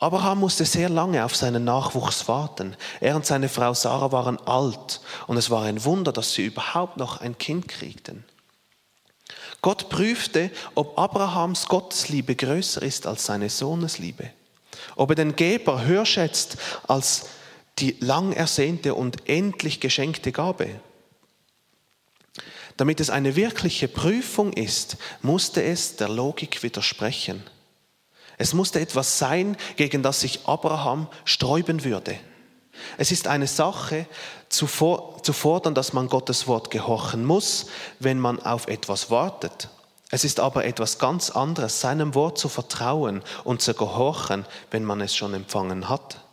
Abraham 0.00 0.40
musste 0.40 0.64
sehr 0.64 0.88
lange 0.88 1.22
auf 1.22 1.36
seinen 1.36 1.64
Nachwuchs 1.64 2.26
warten. 2.26 2.74
Er 3.00 3.16
und 3.16 3.26
seine 3.26 3.50
Frau 3.50 3.74
Sarah 3.74 4.10
waren 4.10 4.38
alt 4.46 5.02
und 5.26 5.36
es 5.36 5.50
war 5.50 5.64
ein 5.64 5.84
Wunder, 5.84 6.10
dass 6.10 6.32
sie 6.32 6.46
überhaupt 6.46 6.96
noch 6.96 7.20
ein 7.20 7.36
Kind 7.36 7.68
kriegten. 7.68 8.24
Gott 9.60 9.90
prüfte, 9.90 10.50
ob 10.74 10.98
Abrahams 10.98 11.66
Gottesliebe 11.66 12.34
größer 12.34 12.80
ist 12.80 13.06
als 13.06 13.26
seine 13.26 13.50
Sohnesliebe, 13.50 14.30
ob 14.96 15.10
er 15.10 15.16
den 15.16 15.36
Geber 15.36 15.84
höher 15.84 16.06
schätzt 16.06 16.56
als 16.88 17.26
die 17.78 17.96
lang 18.00 18.32
ersehnte 18.32 18.94
und 18.94 19.28
endlich 19.28 19.80
geschenkte 19.80 20.32
Gabe. 20.32 20.80
Damit 22.78 23.00
es 23.00 23.10
eine 23.10 23.36
wirkliche 23.36 23.88
Prüfung 23.88 24.54
ist, 24.54 24.96
musste 25.20 25.62
es 25.62 25.96
der 25.96 26.08
Logik 26.08 26.62
widersprechen. 26.62 27.44
Es 28.40 28.54
musste 28.54 28.80
etwas 28.80 29.18
sein, 29.18 29.54
gegen 29.76 30.02
das 30.02 30.20
sich 30.20 30.46
Abraham 30.46 31.08
sträuben 31.26 31.84
würde. 31.84 32.18
Es 32.96 33.12
ist 33.12 33.26
eine 33.26 33.46
Sache 33.46 34.06
zu, 34.48 34.66
fordern, 34.66 35.74
dass 35.74 35.92
man 35.92 36.08
Gottes 36.08 36.46
Wort 36.46 36.70
gehorchen 36.70 37.26
muss, 37.26 37.66
wenn 37.98 38.18
man 38.18 38.40
auf 38.40 38.66
etwas 38.66 39.10
wartet. 39.10 39.68
Es 40.10 40.24
ist 40.24 40.40
aber 40.40 40.64
etwas 40.64 40.98
ganz 40.98 41.28
anderes, 41.28 41.82
seinem 41.82 42.14
Wort 42.14 42.38
zu 42.38 42.48
vertrauen 42.48 43.20
und 43.44 43.60
zu 43.60 43.74
gehorchen, 43.74 44.46
wenn 44.70 44.84
man 44.84 45.02
es 45.02 45.14
schon 45.14 45.34
empfangen 45.34 45.90
hat. 45.90 46.24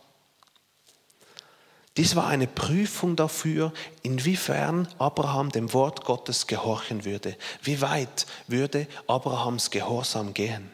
Dies 1.98 2.16
war 2.16 2.26
eine 2.28 2.46
Prüfung 2.46 3.16
dafür, 3.16 3.74
inwiefern 4.00 4.88
Abraham 4.98 5.50
dem 5.50 5.74
Wort 5.74 6.06
Gottes 6.06 6.46
gehorchen 6.46 7.04
würde. 7.04 7.36
Wie 7.62 7.82
weit 7.82 8.24
würde 8.46 8.86
Abrahams 9.06 9.70
Gehorsam 9.70 10.32
gehen? 10.32 10.70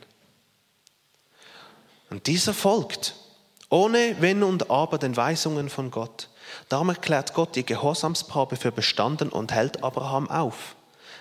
Und 2.10 2.26
dieser 2.26 2.54
folgt, 2.54 3.14
ohne 3.70 4.16
Wenn 4.20 4.42
und 4.42 4.70
Aber 4.70 4.98
den 4.98 5.16
Weisungen 5.16 5.68
von 5.68 5.90
Gott. 5.90 6.28
Darum 6.68 6.90
erklärt 6.90 7.34
Gott 7.34 7.56
die 7.56 7.66
Gehorsamsprobe 7.66 8.56
für 8.56 8.72
bestanden 8.72 9.30
und 9.30 9.52
hält 9.52 9.82
Abraham 9.82 10.30
auf. 10.30 10.76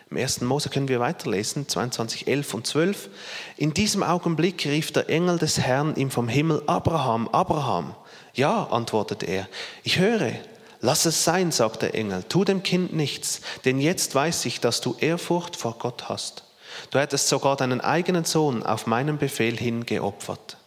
Im 0.09 0.17
1. 0.17 0.41
Mose 0.41 0.69
können 0.69 0.89
wir 0.89 0.99
weiterlesen, 0.99 1.67
22, 1.67 2.27
11 2.27 2.53
und 2.53 2.67
12. 2.67 3.09
In 3.57 3.73
diesem 3.73 4.03
Augenblick 4.03 4.65
rief 4.65 4.91
der 4.91 5.09
Engel 5.09 5.39
des 5.39 5.57
Herrn 5.59 5.95
ihm 5.95 6.11
vom 6.11 6.27
Himmel, 6.27 6.61
Abraham, 6.67 7.27
Abraham. 7.29 7.95
Ja, 8.33 8.65
antwortete 8.65 9.25
er, 9.25 9.47
ich 9.83 9.97
höre. 9.97 10.33
Lass 10.81 11.05
es 11.05 11.23
sein, 11.23 11.51
sagt 11.51 11.81
der 11.81 11.95
Engel, 11.95 12.23
tu 12.23 12.43
dem 12.43 12.61
Kind 12.61 12.93
nichts, 12.93 13.41
denn 13.63 13.79
jetzt 13.79 14.13
weiß 14.13 14.45
ich, 14.45 14.59
dass 14.59 14.81
du 14.81 14.95
Ehrfurcht 14.99 15.55
vor 15.55 15.77
Gott 15.79 16.09
hast. 16.09 16.43
Du 16.91 16.99
hättest 16.99 17.29
sogar 17.29 17.55
deinen 17.55 17.81
eigenen 17.81 18.25
Sohn 18.25 18.63
auf 18.63 18.85
meinen 18.85 19.17
Befehl 19.17 19.57
hin 19.57 19.85
geopfert. 19.85 20.57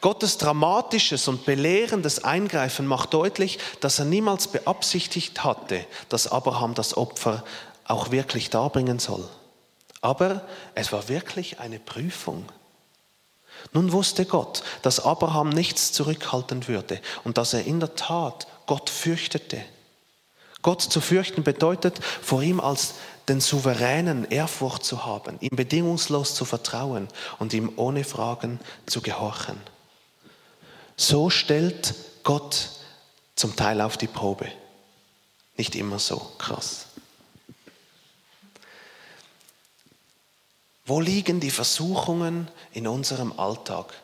Gottes 0.00 0.38
dramatisches 0.38 1.26
und 1.26 1.44
belehrendes 1.44 2.22
Eingreifen 2.22 2.86
macht 2.86 3.14
deutlich, 3.14 3.58
dass 3.80 3.98
er 3.98 4.04
niemals 4.04 4.48
beabsichtigt 4.48 5.42
hatte, 5.42 5.84
dass 6.08 6.30
Abraham 6.30 6.74
das 6.74 6.96
Opfer 6.96 7.44
auch 7.84 8.10
wirklich 8.10 8.50
darbringen 8.50 8.98
soll. 8.98 9.28
Aber 10.00 10.42
es 10.74 10.92
war 10.92 11.08
wirklich 11.08 11.58
eine 11.58 11.80
Prüfung. 11.80 12.44
Nun 13.72 13.90
wusste 13.92 14.24
Gott, 14.24 14.62
dass 14.82 15.00
Abraham 15.00 15.48
nichts 15.48 15.92
zurückhalten 15.92 16.68
würde 16.68 17.00
und 17.24 17.38
dass 17.38 17.54
er 17.54 17.64
in 17.64 17.80
der 17.80 17.96
Tat 17.96 18.46
Gott 18.66 18.90
fürchtete. 18.90 19.64
Gott 20.62 20.82
zu 20.82 21.00
fürchten 21.00 21.42
bedeutet, 21.42 21.98
vor 22.22 22.42
ihm 22.42 22.60
als 22.60 22.94
den 23.28 23.40
Souveränen 23.40 24.24
Ehrfurcht 24.30 24.84
zu 24.84 25.04
haben, 25.04 25.36
ihm 25.40 25.56
bedingungslos 25.56 26.34
zu 26.34 26.44
vertrauen 26.44 27.08
und 27.38 27.52
ihm 27.52 27.72
ohne 27.76 28.04
Fragen 28.04 28.60
zu 28.86 29.00
gehorchen. 29.00 29.60
So 31.00 31.30
stellt 31.30 31.94
Gott 32.24 32.70
zum 33.36 33.54
Teil 33.54 33.80
auf 33.80 33.96
die 33.96 34.08
Probe. 34.08 34.48
Nicht 35.56 35.76
immer 35.76 36.00
so 36.00 36.16
krass. 36.38 36.86
Wo 40.84 41.00
liegen 41.00 41.38
die 41.38 41.50
Versuchungen 41.50 42.48
in 42.72 42.88
unserem 42.88 43.38
Alltag? 43.38 43.94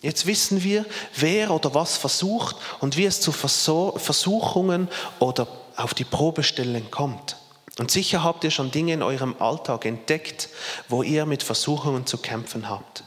Jetzt 0.00 0.24
wissen 0.26 0.62
wir, 0.62 0.86
wer 1.16 1.50
oder 1.50 1.74
was 1.74 1.96
versucht 1.96 2.56
und 2.80 2.96
wie 2.96 3.04
es 3.04 3.20
zu 3.20 3.30
Versuchungen 3.30 4.88
oder 5.18 5.48
auf 5.76 5.92
die 5.92 6.04
Probestellen 6.04 6.90
kommt. 6.90 7.36
Und 7.78 7.90
sicher 7.90 8.24
habt 8.24 8.42
ihr 8.44 8.50
schon 8.50 8.70
Dinge 8.70 8.94
in 8.94 9.02
eurem 9.02 9.36
Alltag 9.38 9.84
entdeckt, 9.84 10.48
wo 10.88 11.02
ihr 11.02 11.26
mit 11.26 11.42
Versuchungen 11.42 12.06
zu 12.06 12.16
kämpfen 12.18 12.70
habt. 12.70 13.04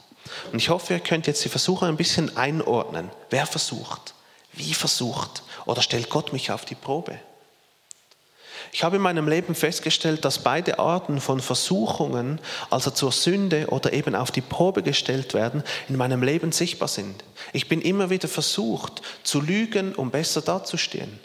Und 0.52 0.60
ich 0.60 0.70
hoffe, 0.70 0.94
ihr 0.94 1.00
könnt 1.00 1.28
jetzt 1.28 1.44
die 1.44 1.50
Versuche 1.50 1.86
ein 1.86 1.98
bisschen 1.98 2.38
einordnen. 2.38 3.10
Wer 3.30 3.46
versucht? 3.46 4.14
Wie 4.54 4.74
versucht? 4.74 5.44
Oder 5.66 5.82
stellt 5.82 6.10
Gott 6.10 6.34
mich 6.34 6.52
auf 6.52 6.66
die 6.66 6.76
Probe? 6.76 7.20
Ich 8.74 8.84
habe 8.84 8.96
in 8.96 9.02
meinem 9.02 9.28
Leben 9.28 9.54
festgestellt, 9.54 10.24
dass 10.24 10.40
beide 10.40 10.80
Arten 10.80 11.20
von 11.20 11.42
Versuchungen, 11.42 12.40
also 12.70 12.90
zur 12.90 13.12
Sünde 13.12 13.68
oder 13.68 13.92
eben 13.92 14.16
auf 14.16 14.32
die 14.32 14.42
Probe 14.42 14.82
gestellt 14.82 15.34
werden, 15.34 15.64
in 15.90 15.98
meinem 15.98 16.24
Leben 16.24 16.52
sichtbar 16.52 16.88
sind. 16.88 17.24
Ich 17.52 17.68
bin 17.68 17.82
immer 17.82 18.10
wieder 18.10 18.30
versucht, 18.30 19.02
zu 19.24 19.42
lügen, 19.42 19.94
um 19.94 20.10
besser 20.10 20.42
dazustehen. 20.42 21.20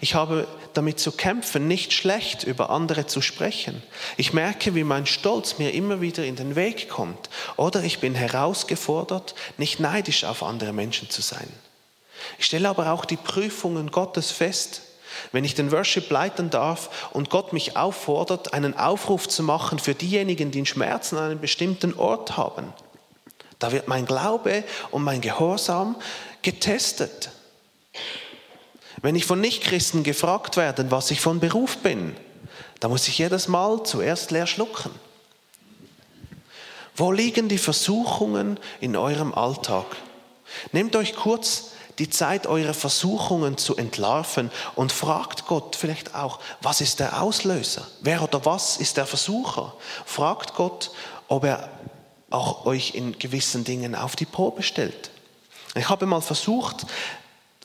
Ich 0.00 0.14
habe 0.14 0.46
damit 0.74 1.00
zu 1.00 1.12
kämpfen, 1.12 1.66
nicht 1.66 1.92
schlecht 1.92 2.44
über 2.44 2.70
andere 2.70 3.06
zu 3.06 3.20
sprechen. 3.20 3.82
Ich 4.16 4.32
merke, 4.32 4.74
wie 4.74 4.84
mein 4.84 5.06
Stolz 5.06 5.58
mir 5.58 5.72
immer 5.72 6.00
wieder 6.00 6.24
in 6.24 6.36
den 6.36 6.56
Weg 6.56 6.88
kommt. 6.88 7.30
Oder 7.56 7.82
ich 7.82 7.98
bin 7.98 8.14
herausgefordert, 8.14 9.34
nicht 9.58 9.80
neidisch 9.80 10.24
auf 10.24 10.42
andere 10.42 10.72
Menschen 10.72 11.10
zu 11.10 11.22
sein. 11.22 11.48
Ich 12.38 12.46
stelle 12.46 12.68
aber 12.68 12.92
auch 12.92 13.04
die 13.04 13.16
Prüfungen 13.16 13.90
Gottes 13.90 14.30
fest. 14.30 14.82
Wenn 15.32 15.44
ich 15.44 15.54
den 15.54 15.72
Worship 15.72 16.10
leiten 16.10 16.50
darf 16.50 17.10
und 17.12 17.30
Gott 17.30 17.52
mich 17.52 17.76
auffordert, 17.76 18.54
einen 18.54 18.76
Aufruf 18.76 19.28
zu 19.28 19.42
machen 19.42 19.78
für 19.78 19.94
diejenigen, 19.94 20.50
die 20.50 20.58
einen 20.58 20.66
Schmerzen 20.66 21.16
an 21.16 21.24
einem 21.24 21.40
bestimmten 21.40 21.94
Ort 21.94 22.36
haben, 22.36 22.72
da 23.58 23.72
wird 23.72 23.88
mein 23.88 24.06
Glaube 24.06 24.64
und 24.90 25.02
mein 25.02 25.20
Gehorsam 25.20 25.96
getestet. 26.42 27.30
Wenn 29.02 29.16
ich 29.16 29.24
von 29.24 29.40
Nichtchristen 29.40 30.02
gefragt 30.02 30.56
werde, 30.56 30.90
was 30.90 31.10
ich 31.10 31.20
von 31.20 31.40
Beruf 31.40 31.78
bin, 31.78 32.16
da 32.80 32.88
muss 32.88 33.08
ich 33.08 33.18
jedes 33.18 33.48
Mal 33.48 33.82
zuerst 33.84 34.30
leer 34.30 34.46
schlucken. 34.46 34.90
Wo 36.96 37.12
liegen 37.12 37.48
die 37.48 37.58
Versuchungen 37.58 38.58
in 38.80 38.96
eurem 38.96 39.32
Alltag? 39.32 39.86
Nehmt 40.72 40.96
euch 40.96 41.14
kurz 41.14 41.70
die 41.98 42.10
Zeit, 42.10 42.46
eure 42.46 42.74
Versuchungen 42.74 43.58
zu 43.58 43.76
entlarven 43.76 44.50
und 44.74 44.92
fragt 44.92 45.46
Gott 45.46 45.76
vielleicht 45.76 46.14
auch, 46.14 46.40
was 46.62 46.80
ist 46.80 47.00
der 47.00 47.22
Auslöser? 47.22 47.86
Wer 48.00 48.22
oder 48.22 48.44
was 48.44 48.78
ist 48.78 48.96
der 48.96 49.06
Versucher? 49.06 49.74
Fragt 50.04 50.54
Gott, 50.54 50.90
ob 51.28 51.44
er 51.44 51.70
auch 52.30 52.64
euch 52.64 52.94
in 52.94 53.18
gewissen 53.18 53.64
Dingen 53.64 53.94
auf 53.94 54.16
die 54.16 54.24
Probe 54.24 54.62
stellt. 54.62 55.10
Ich 55.74 55.88
habe 55.88 56.06
mal 56.06 56.20
versucht, 56.20 56.86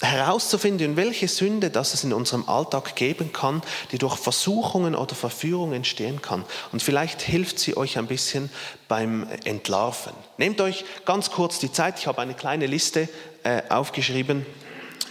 herauszufinden, 0.06 0.96
welche 0.96 1.28
Sünde 1.28 1.70
das 1.70 1.94
es 1.94 2.04
in 2.04 2.14
unserem 2.14 2.48
Alltag 2.48 2.96
geben 2.96 3.34
kann, 3.34 3.62
die 3.92 3.98
durch 3.98 4.16
Versuchungen 4.16 4.96
oder 4.96 5.16
Verführungen 5.16 5.74
entstehen 5.74 6.22
kann. 6.22 6.46
Und 6.72 6.82
vielleicht 6.82 7.22
hilft 7.22 7.60
sie 7.60 7.76
euch 7.76 7.98
ein 7.98 8.08
bisschen 8.08 8.50
beim 8.88 9.28
Entlarven. 9.44 10.14
Nehmt 10.38 10.62
euch 10.62 10.86
ganz 11.06 11.32
kurz 11.32 11.60
die 11.60 11.72
Zeit. 11.72 12.00
Ich 12.00 12.08
habe 12.08 12.22
eine 12.22 12.34
kleine 12.34 12.68
Liste 12.68 13.10
äh, 13.44 13.62
aufgeschrieben. 13.70 14.46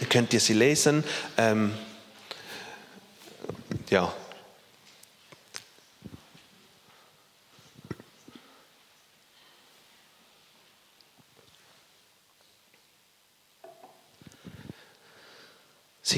Könnt 0.09 0.33
ihr 0.33 0.39
sie 0.39 0.53
lesen? 0.53 1.03
Ähm, 1.37 1.73
ja, 3.89 4.11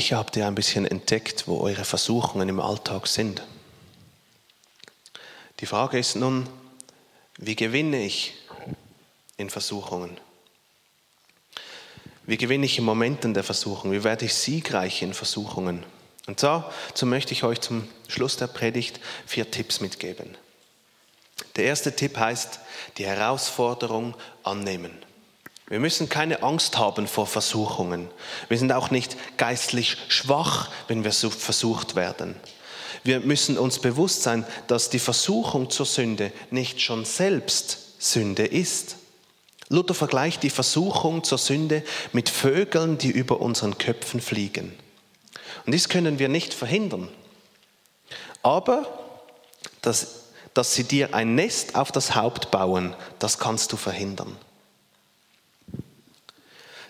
Sicher 0.08 0.20
habt 0.20 0.38
ihr 0.38 0.48
ein 0.48 0.56
bisschen 0.56 0.86
entdeckt, 0.86 1.50
wo 1.50 1.60
eure 1.60 1.84
Versuchungen 1.84 2.48
im 2.48 2.62
Alltag 2.62 3.08
sind. 3.08 3.46
Die 5.60 5.65
Frage 5.65 6.00
ist 6.00 6.15
nun, 6.15 6.48
wie 7.38 7.58
gewinne 7.58 8.06
ich 8.06 8.34
in 9.36 9.50
Versuchungen? 9.50 10.17
Wie 12.26 12.38
gewinne 12.38 12.67
ich 12.67 12.78
in 12.78 12.86
Momenten 12.86 13.34
der 13.34 13.43
Versuchung? 13.43 13.91
Wie 13.91 14.06
werde 14.06 14.24
ich 14.24 14.34
siegreich 14.34 15.02
in 15.02 15.13
Versuchungen? 15.13 15.86
Und 16.26 16.41
dazu 16.41 17.06
möchte 17.06 17.34
ich 17.34 17.43
euch 17.43 17.60
zum 17.60 17.86
Schluss 18.08 18.38
der 18.38 18.48
Predigt 18.48 19.02
vier 19.26 19.52
Tipps 19.52 19.82
mitgeben. 19.82 20.38
Der 21.58 21.65
erste 21.65 21.93
Tipp 21.93 22.15
heißt, 22.15 22.62
die 22.98 23.06
Herausforderung 23.06 24.15
annehmen. 24.43 24.98
Wir 25.69 25.80
müssen 25.80 26.08
keine 26.08 26.43
Angst 26.43 26.77
haben 26.77 27.08
vor 27.08 27.27
Versuchungen. 27.27 28.10
Wir 28.47 28.58
sind 28.58 28.71
auch 28.71 28.89
nicht 28.89 29.17
geistlich 29.36 29.97
schwach, 30.08 30.71
wenn 30.88 31.03
wir 31.03 31.12
versucht 31.12 31.95
werden. 31.95 32.36
Wir 33.03 33.19
müssen 33.19 33.58
uns 33.58 33.80
bewusst 33.80 34.23
sein, 34.23 34.45
dass 34.67 34.89
die 34.89 34.99
Versuchung 34.99 35.69
zur 35.69 35.86
Sünde 35.86 36.32
nicht 36.51 36.82
schon 36.82 37.03
selbst 37.03 37.80
Sünde 37.99 38.45
ist. 38.45 38.95
Luther 39.69 39.93
vergleicht 39.93 40.43
die 40.43 40.49
Versuchung 40.49 41.25
zur 41.25 41.38
Sünde 41.38 41.84
mit 42.13 42.30
Vögeln, 42.30 42.97
die 42.97 43.12
über 43.12 43.41
unseren 43.41 43.77
Köpfen 43.77 44.21
fliegen. 44.21 44.73
Und 45.65 45.73
dies 45.73 45.89
können 45.89 46.17
wir 46.19 46.30
nicht 46.30 46.53
verhindern. 46.53 47.10
Aber 48.41 48.86
dass, 49.82 50.21
dass 50.53 50.73
sie 50.73 50.86
dir 50.86 51.13
ein 51.13 51.36
Nest 51.36 51.75
auf 51.75 51.91
das 51.91 52.15
Haupt 52.15 52.51
bauen, 52.51 52.95
das 53.19 53.38
kannst 53.38 53.73
du 53.73 53.77
verhindern. 53.77 54.38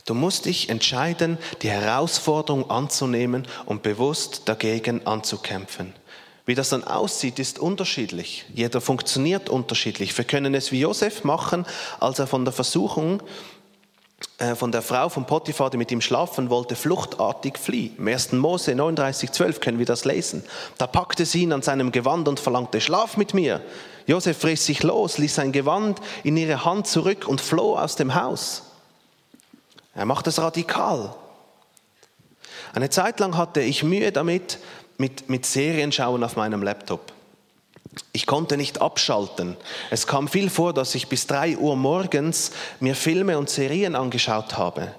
Du 0.08 0.14
musst 0.14 0.46
dich 0.46 0.70
entscheiden, 0.70 1.38
die 1.62 1.70
Herausforderung 1.70 2.72
anzunehmen 2.72 3.46
und 3.66 3.84
bewusst 3.84 4.44
dagegen 4.46 5.06
anzukämpfen. 5.06 5.94
Wie 6.46 6.56
das 6.56 6.70
dann 6.70 6.86
aussieht, 6.86 7.40
ist 7.40 7.60
unterschiedlich. 7.60 8.46
Jeder 8.54 8.80
funktioniert 8.80 9.50
unterschiedlich. 9.50 10.18
Wir 10.18 10.24
können 10.24 10.56
es 10.56 10.72
wie 10.72 10.80
Josef 10.80 11.26
machen, 11.26 11.66
als 12.00 12.20
er 12.20 12.28
von 12.28 12.46
der 12.46 12.54
Versuchung 12.54 13.22
äh, 14.38 14.56
von 14.56 14.72
der 14.72 14.82
Frau 14.82 15.10
von 15.10 15.26
Potiphar, 15.26 15.70
die 15.70 15.78
mit 15.78 15.92
ihm 15.92 16.00
schlafen 16.00 16.50
wollte, 16.50 16.78
fluchtartig 16.78 17.58
flieh. 17.58 17.92
Im 17.98 18.08
1. 18.08 18.32
Mose 18.32 18.76
39, 18.76 19.32
12 19.32 19.60
können 19.60 19.78
wir 19.78 19.86
das 19.86 20.06
lesen. 20.06 20.42
Da 20.78 20.88
packte 20.88 21.26
sie 21.26 21.44
ihn 21.44 21.52
an 21.52 21.62
seinem 21.62 21.92
Gewand 21.92 22.30
und 22.30 22.40
verlangte, 22.40 22.80
schlaf 22.80 23.18
mit 23.18 23.34
mir. 23.34 23.62
Josef 24.06 24.42
riss 24.46 24.66
sich 24.66 24.84
los, 24.84 25.18
ließ 25.18 25.36
sein 25.36 25.52
Gewand 25.52 26.00
in 26.24 26.38
ihre 26.38 26.64
Hand 26.64 26.88
zurück 26.88 27.28
und 27.28 27.42
floh 27.42 27.78
aus 27.78 27.98
dem 27.98 28.16
Haus. 28.16 28.67
Er 29.98 30.06
macht 30.06 30.28
es 30.28 30.40
radikal. 30.40 31.16
Eine 32.74 32.92
Zeit 32.92 33.20
lang 33.20 33.36
hatte 33.36 33.62
ich 33.62 33.84
Mühe 33.84 34.12
damit, 34.12 34.60
mit, 35.00 35.28
mit 35.28 35.46
Serienschauen 35.48 36.24
auf 36.24 36.36
meinem 36.36 36.62
Laptop. 36.62 37.12
Ich 38.14 38.28
konnte 38.28 38.58
nicht 38.58 38.80
abschalten. 38.80 39.58
Es 39.90 40.06
kam 40.06 40.28
viel 40.28 40.52
vor, 40.52 40.74
dass 40.74 40.94
ich 40.94 41.08
bis 41.08 41.26
drei 41.26 41.58
Uhr 41.58 41.76
morgens 41.76 42.52
mir 42.80 42.96
Filme 42.96 43.40
und 43.40 43.50
Serien 43.50 43.96
angeschaut 43.96 44.56
habe. 44.56 44.94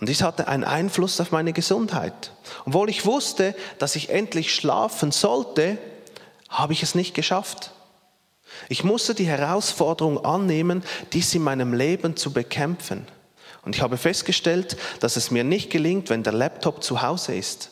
Und 0.00 0.08
dies 0.08 0.22
hatte 0.22 0.48
einen 0.48 0.64
Einfluss 0.64 1.20
auf 1.20 1.30
meine 1.30 1.52
Gesundheit. 1.52 2.32
Obwohl 2.64 2.88
ich 2.88 3.04
wusste, 3.04 3.54
dass 3.78 3.94
ich 3.94 4.08
endlich 4.08 4.54
schlafen 4.54 5.12
sollte, 5.12 5.76
habe 6.48 6.72
ich 6.72 6.82
es 6.82 6.94
nicht 6.94 7.12
geschafft. 7.12 7.72
Ich 8.70 8.84
musste 8.84 9.14
die 9.14 9.26
Herausforderung 9.26 10.24
annehmen, 10.24 10.82
dies 11.12 11.34
in 11.34 11.42
meinem 11.42 11.74
Leben 11.74 12.16
zu 12.16 12.32
bekämpfen. 12.32 13.06
Und 13.64 13.74
ich 13.76 13.82
habe 13.82 13.96
festgestellt, 13.96 14.76
dass 15.00 15.16
es 15.16 15.30
mir 15.30 15.44
nicht 15.44 15.70
gelingt, 15.70 16.10
wenn 16.10 16.22
der 16.22 16.32
Laptop 16.32 16.82
zu 16.82 17.02
Hause 17.02 17.34
ist. 17.34 17.70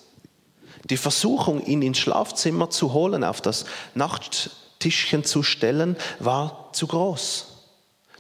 Die 0.91 0.97
Versuchung, 0.97 1.65
ihn 1.65 1.83
ins 1.83 1.99
Schlafzimmer 1.99 2.71
zu 2.71 2.93
holen, 2.93 3.23
auf 3.25 3.41
das 3.41 3.67
Nachttischchen 3.95 5.25
zu 5.25 5.43
stellen, 5.43 5.97
war 6.19 6.71
zu 6.73 6.87
groß. 6.87 7.49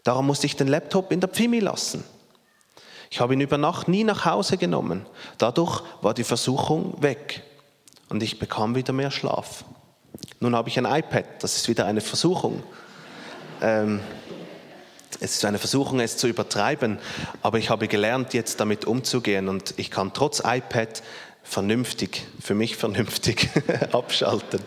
Darum 0.04 0.26
musste 0.26 0.46
ich 0.46 0.56
den 0.56 0.68
Laptop 0.68 1.12
in 1.12 1.20
der 1.20 1.28
Pfimi 1.28 1.60
lassen. 1.60 2.04
Ich 3.10 3.20
habe 3.20 3.34
ihn 3.34 3.40
über 3.40 3.58
Nacht 3.58 3.88
nie 3.88 4.04
nach 4.04 4.24
Hause 4.24 4.56
genommen. 4.56 5.06
Dadurch 5.38 5.82
war 6.00 6.14
die 6.14 6.24
Versuchung 6.24 7.02
weg 7.02 7.42
und 8.08 8.22
ich 8.22 8.38
bekam 8.38 8.74
wieder 8.74 8.92
mehr 8.92 9.10
Schlaf. 9.10 9.64
Nun 10.40 10.56
habe 10.56 10.68
ich 10.68 10.78
ein 10.78 10.86
iPad, 10.86 11.24
das 11.40 11.56
ist 11.56 11.68
wieder 11.68 11.86
eine 11.86 12.00
Versuchung. 12.00 12.62
Ähm, 13.60 14.00
es 15.22 15.34
ist 15.36 15.44
eine 15.44 15.58
Versuchung, 15.58 16.00
es 16.00 16.16
zu 16.16 16.26
übertreiben, 16.26 16.98
aber 17.42 17.58
ich 17.58 17.70
habe 17.70 17.86
gelernt, 17.86 18.34
jetzt 18.34 18.58
damit 18.58 18.86
umzugehen 18.86 19.48
und 19.48 19.74
ich 19.76 19.90
kann 19.90 20.12
trotz 20.12 20.42
iPad 20.44 21.02
vernünftig, 21.44 22.26
für 22.40 22.54
mich 22.54 22.76
vernünftig 22.76 23.48
abschalten. 23.92 24.60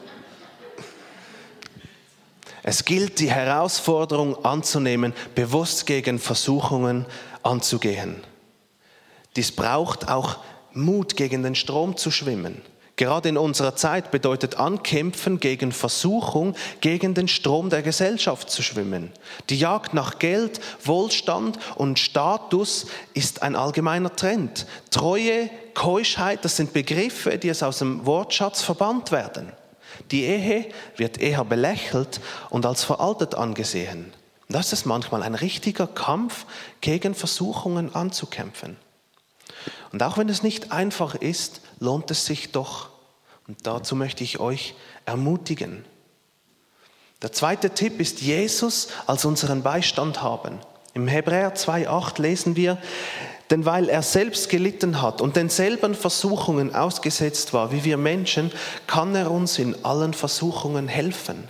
Es 2.64 2.86
gilt, 2.86 3.20
die 3.20 3.30
Herausforderung 3.30 4.46
anzunehmen, 4.46 5.14
bewusst 5.36 5.86
gegen 5.86 6.20
Versuchungen 6.20 7.06
anzugehen. 7.44 8.24
Dies 9.36 9.52
braucht 9.52 10.08
auch 10.08 10.38
Mut, 10.72 11.18
gegen 11.18 11.44
den 11.44 11.56
Strom 11.56 11.98
zu 11.98 12.12
schwimmen. 12.12 12.62
Gerade 12.98 13.28
in 13.28 13.38
unserer 13.38 13.76
Zeit 13.76 14.12
bedeutet 14.12 14.58
Ankämpfen 14.58 15.42
gegen 15.42 15.74
Versuchung, 15.74 16.56
gegen 16.80 17.14
den 17.14 17.28
Strom 17.28 17.70
der 17.70 17.82
Gesellschaft 17.82 18.50
zu 18.50 18.62
schwimmen. 18.62 19.12
Die 19.50 19.60
Jagd 19.60 19.94
nach 19.94 20.18
Geld, 20.18 20.62
Wohlstand 20.84 21.60
und 21.76 22.00
Status 22.00 22.88
ist 23.14 23.42
ein 23.42 23.58
allgemeiner 23.58 24.16
Trend. 24.16 24.66
Treue, 24.92 25.50
Keuschheit, 25.74 26.46
das 26.46 26.56
sind 26.56 26.72
Begriffe, 26.72 27.38
die 27.38 27.50
es 27.50 27.64
aus 27.64 27.80
dem 27.80 28.06
Wortschatz 28.06 28.62
verbannt 28.62 29.12
werden. 29.12 29.52
Die 30.12 30.24
Ehe 30.24 30.70
wird 30.96 31.18
eher 31.18 31.44
belächelt 31.44 32.22
und 32.50 32.66
als 32.66 32.86
veraltet 32.86 33.36
angesehen. 33.36 34.14
Das 34.48 34.72
ist 34.72 34.86
manchmal 34.86 35.24
ein 35.24 35.36
richtiger 35.36 35.88
Kampf 35.88 36.46
gegen 36.80 37.14
Versuchungen 37.14 37.94
anzukämpfen. 37.94 38.78
Und 39.92 40.04
auch 40.04 40.18
wenn 40.18 40.30
es 40.30 40.44
nicht 40.44 40.72
einfach 40.72 41.16
ist, 41.16 41.62
lohnt 41.80 42.12
es 42.12 42.26
sich 42.26 42.52
doch. 42.52 42.90
Und 43.48 43.66
dazu 43.68 43.96
möchte 43.96 44.24
ich 44.24 44.40
euch 44.40 44.76
ermutigen. 45.06 45.86
Der 47.22 47.32
zweite 47.32 47.70
Tipp 47.72 48.00
ist 48.00 48.22
Jesus 48.22 48.90
als 49.08 49.26
unseren 49.26 49.64
Beistand 49.64 50.22
haben. 50.22 50.60
Im 50.94 51.08
Hebräer 51.08 51.56
2.8 51.56 52.22
lesen 52.22 52.56
wir, 52.56 52.78
denn 53.50 53.66
weil 53.66 53.90
er 53.90 54.02
selbst 54.02 54.50
gelitten 54.50 55.02
hat 55.02 55.22
und 55.22 55.36
denselben 55.36 55.94
Versuchungen 55.94 56.74
ausgesetzt 56.74 57.54
war 57.54 57.72
wie 57.72 57.84
wir 57.84 57.98
Menschen, 57.98 58.52
kann 58.88 59.14
er 59.16 59.30
uns 59.30 59.60
in 59.60 59.86
allen 59.86 60.14
Versuchungen 60.14 60.88
helfen. 60.88 61.48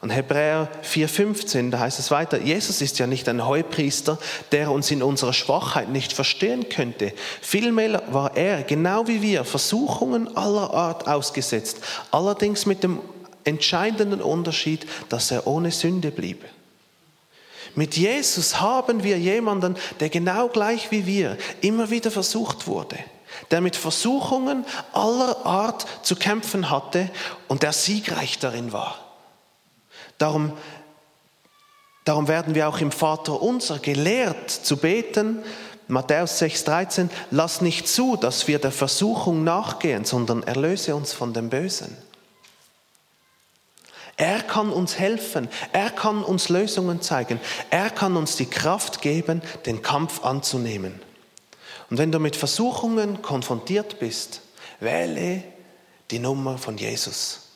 Und 0.00 0.08
Hebräer 0.08 0.70
4,15, 0.82 1.70
da 1.70 1.80
heißt 1.80 1.98
es 1.98 2.10
weiter, 2.10 2.38
Jesus 2.40 2.80
ist 2.80 2.98
ja 2.98 3.06
nicht 3.06 3.28
ein 3.28 3.46
Heupriester, 3.46 4.18
der 4.50 4.70
uns 4.70 4.90
in 4.90 5.02
unserer 5.02 5.34
Schwachheit 5.34 5.90
nicht 5.90 6.14
verstehen 6.14 6.70
könnte. 6.70 7.12
Vielmehr 7.42 8.02
war 8.10 8.34
er, 8.34 8.62
genau 8.62 9.06
wie 9.08 9.20
wir, 9.20 9.44
Versuchungen 9.44 10.34
aller 10.38 10.72
Art 10.72 11.06
ausgesetzt, 11.06 11.78
allerdings 12.10 12.64
mit 12.64 12.82
dem 12.82 13.00
entscheidenden 13.44 14.22
Unterschied, 14.22 14.86
dass 15.10 15.30
er 15.30 15.46
ohne 15.46 15.70
Sünde 15.70 16.10
blieb. 16.10 16.46
Mit 17.74 17.96
Jesus 17.96 18.58
haben 18.58 19.04
wir 19.04 19.18
jemanden, 19.18 19.76
der 20.00 20.08
genau 20.08 20.48
gleich 20.48 20.90
wie 20.90 21.04
wir 21.04 21.36
immer 21.60 21.90
wieder 21.90 22.10
versucht 22.10 22.66
wurde, 22.66 22.96
der 23.50 23.60
mit 23.60 23.76
Versuchungen 23.76 24.64
aller 24.92 25.44
Art 25.44 25.86
zu 26.02 26.16
kämpfen 26.16 26.70
hatte 26.70 27.10
und 27.48 27.62
der 27.62 27.72
siegreich 27.72 28.38
darin 28.38 28.72
war. 28.72 29.09
Darum, 30.20 30.52
darum 32.04 32.28
werden 32.28 32.54
wir 32.54 32.68
auch 32.68 32.78
im 32.78 32.92
Vater 32.92 33.40
unser 33.40 33.78
gelehrt 33.78 34.50
zu 34.50 34.76
beten. 34.76 35.42
Matthäus 35.88 36.40
6,13, 36.42 37.08
lass 37.30 37.62
nicht 37.62 37.88
zu, 37.88 38.16
dass 38.16 38.46
wir 38.46 38.58
der 38.58 38.70
Versuchung 38.70 39.44
nachgehen, 39.44 40.04
sondern 40.04 40.42
erlöse 40.42 40.94
uns 40.94 41.14
von 41.14 41.32
dem 41.32 41.48
Bösen. 41.48 41.96
Er 44.18 44.42
kann 44.42 44.70
uns 44.70 44.98
helfen, 44.98 45.48
er 45.72 45.88
kann 45.88 46.22
uns 46.22 46.50
Lösungen 46.50 47.00
zeigen, 47.00 47.40
er 47.70 47.88
kann 47.88 48.18
uns 48.18 48.36
die 48.36 48.44
Kraft 48.44 49.00
geben, 49.00 49.40
den 49.64 49.80
Kampf 49.80 50.22
anzunehmen. 50.22 51.00
Und 51.88 51.96
wenn 51.96 52.12
du 52.12 52.18
mit 52.18 52.36
Versuchungen 52.36 53.22
konfrontiert 53.22 53.98
bist, 53.98 54.42
wähle 54.80 55.42
die 56.10 56.18
Nummer 56.18 56.58
von 56.58 56.76
Jesus. 56.76 57.49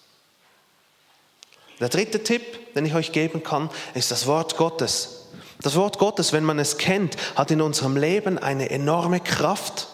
Der 1.81 1.89
dritte 1.89 2.23
Tipp, 2.23 2.75
den 2.75 2.87
ich 2.87 2.95
euch 2.95 3.13
geben 3.13 3.43
kann, 3.43 3.71
ist 3.95 4.11
das 4.11 4.27
Wort 4.27 4.57
Gottes. 4.57 5.27
Das 5.61 5.77
Wort 5.77 5.99
Gottes, 5.99 6.33
wenn 6.33 6.45
man 6.45 6.59
es 6.59 6.79
kennt, 6.79 7.17
hat 7.37 7.51
in 7.51 7.61
unserem 7.61 7.97
Leben 7.97 8.39
eine 8.39 8.71
enorme 8.71 9.21
Kraft. 9.21 9.89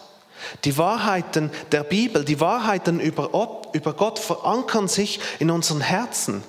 Die 0.65 0.77
Wahrheiten 0.77 1.51
der 1.71 1.83
Bibel, 1.83 2.25
die 2.25 2.39
Wahrheiten 2.39 2.99
über 2.99 3.93
Gott 3.93 4.19
verankern 4.19 4.87
sich 4.87 5.19
in 5.39 5.49
unseren 5.49 5.81
Herzen. 5.81 6.43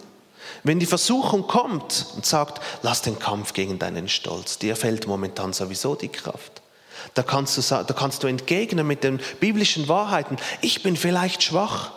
Wenn 0.64 0.79
die 0.79 0.87
Versuchung 0.87 1.47
kommt 1.47 2.07
und 2.14 2.25
sagt, 2.25 2.61
lass 2.83 3.03
den 3.03 3.18
Kampf 3.18 3.53
gegen 3.53 3.79
deinen 3.79 4.09
Stolz, 4.09 4.59
dir 4.59 4.77
fällt 4.77 5.07
momentan 5.07 5.53
sowieso 5.53 5.95
die 5.95 6.09
Kraft. 6.09 6.62
Da 7.14 7.23
kannst 7.23 7.59
du, 7.59 7.62
da 7.62 7.95
kannst 7.95 8.22
du 8.22 8.28
entgegnen 8.28 8.87
mit 8.87 9.03
den 9.03 9.20
biblischen 9.41 9.89
Wahrheiten, 9.89 10.37
ich 10.61 10.83
bin 10.83 10.97
vielleicht 10.97 11.43
schwach, 11.43 11.91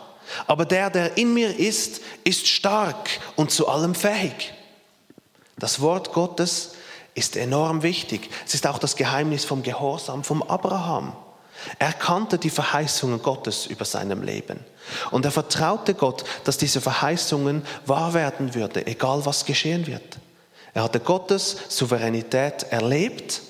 aber 0.46 0.64
der, 0.64 0.90
der 0.90 1.16
in 1.16 1.34
mir 1.34 1.58
ist, 1.58 2.00
ist 2.24 2.46
stark 2.46 3.08
und 3.36 3.50
zu 3.50 3.68
allem 3.68 3.94
fähig. 3.94 4.52
Das 5.58 5.80
Wort 5.80 6.12
Gottes 6.12 6.72
ist 7.14 7.36
enorm 7.36 7.82
wichtig. 7.82 8.28
Es 8.46 8.54
ist 8.54 8.66
auch 8.66 8.78
das 8.78 8.96
Geheimnis 8.96 9.44
vom 9.44 9.62
Gehorsam 9.62 10.22
vom 10.22 10.42
Abraham. 10.42 11.16
Er 11.78 11.92
kannte 11.92 12.38
die 12.38 12.50
Verheißungen 12.50 13.22
Gottes 13.22 13.66
über 13.66 13.84
seinem 13.84 14.22
Leben. 14.22 14.60
Und 15.10 15.24
er 15.24 15.30
vertraute 15.30 15.94
Gott, 15.94 16.24
dass 16.44 16.58
diese 16.58 16.80
Verheißungen 16.80 17.64
wahr 17.86 18.14
werden 18.14 18.54
würde, 18.54 18.86
egal 18.86 19.24
was 19.24 19.46
geschehen 19.46 19.86
wird. 19.86 20.18
Er 20.74 20.82
hatte 20.82 21.00
Gottes 21.00 21.56
Souveränität 21.68 22.64
erlebt 22.64 23.40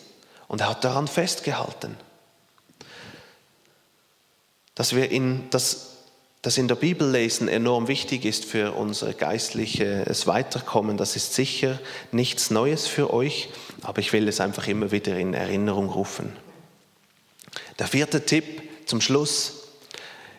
und 0.46 0.60
er 0.60 0.70
hat 0.70 0.84
daran 0.84 1.08
festgehalten. 1.08 1.96
Dass 4.76 4.94
wir 4.94 5.10
in 5.10 5.50
das 5.50 5.95
das 6.46 6.58
in 6.58 6.68
der 6.68 6.76
Bibel 6.76 7.10
lesen 7.10 7.48
enorm 7.48 7.88
wichtig 7.88 8.24
ist 8.24 8.44
für 8.44 8.70
unser 8.70 9.12
geistliches 9.12 10.28
Weiterkommen. 10.28 10.96
Das 10.96 11.16
ist 11.16 11.34
sicher 11.34 11.80
nichts 12.12 12.52
Neues 12.52 12.86
für 12.86 13.12
euch. 13.12 13.48
Aber 13.82 13.98
ich 13.98 14.12
will 14.12 14.28
es 14.28 14.40
einfach 14.40 14.68
immer 14.68 14.92
wieder 14.92 15.18
in 15.18 15.34
Erinnerung 15.34 15.90
rufen. 15.90 16.32
Der 17.80 17.88
vierte 17.88 18.24
Tipp 18.24 18.62
zum 18.86 19.00
Schluss 19.00 19.54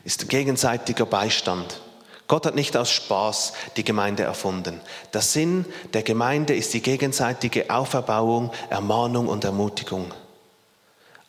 ist 0.06 0.30
gegenseitiger 0.30 1.06
Beistand. 1.06 1.82
Gott 2.30 2.46
hat 2.46 2.56
nicht 2.56 2.78
aus 2.78 2.90
Spaß 2.90 3.52
die 3.76 3.84
Gemeinde 3.84 4.24
erfunden. 4.24 4.80
Der 5.14 5.20
Sinn 5.20 5.66
der 5.92 6.04
Gemeinde 6.04 6.56
ist 6.56 6.74
die 6.74 6.82
gegenseitige 6.82 7.70
Auferbauung, 7.70 8.54
Ermahnung 8.70 9.28
und 9.28 9.44
Ermutigung. 9.44 10.14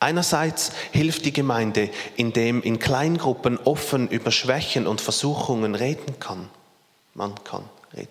Einerseits 0.00 0.70
hilft 0.92 1.24
die 1.24 1.32
Gemeinde, 1.32 1.90
indem 2.16 2.62
in 2.62 2.78
Kleingruppen 2.78 3.58
offen 3.58 4.08
über 4.08 4.30
Schwächen 4.30 4.86
und 4.86 5.00
Versuchungen 5.00 5.74
reden 5.74 6.20
kann. 6.20 6.48
Man 7.14 7.34
kann 7.42 7.64
reden. 7.92 8.08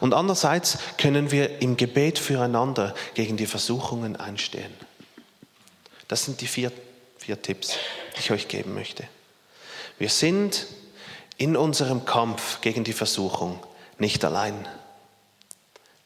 Und 0.00 0.14
andererseits 0.14 0.78
können 0.98 1.30
wir 1.30 1.62
im 1.62 1.76
Gebet 1.76 2.18
füreinander 2.18 2.94
gegen 3.14 3.36
die 3.36 3.46
Versuchungen 3.46 4.16
einstehen. 4.16 4.72
Das 6.08 6.24
sind 6.24 6.40
die 6.40 6.48
vier, 6.48 6.72
vier 7.18 7.40
Tipps, 7.40 7.76
die 8.16 8.20
ich 8.20 8.30
euch 8.32 8.48
geben 8.48 8.74
möchte. 8.74 9.04
Wir 9.98 10.08
sind 10.08 10.66
in 11.36 11.56
unserem 11.56 12.04
Kampf 12.04 12.60
gegen 12.62 12.82
die 12.82 12.92
Versuchung 12.92 13.60
nicht 13.98 14.24
allein. 14.24 14.66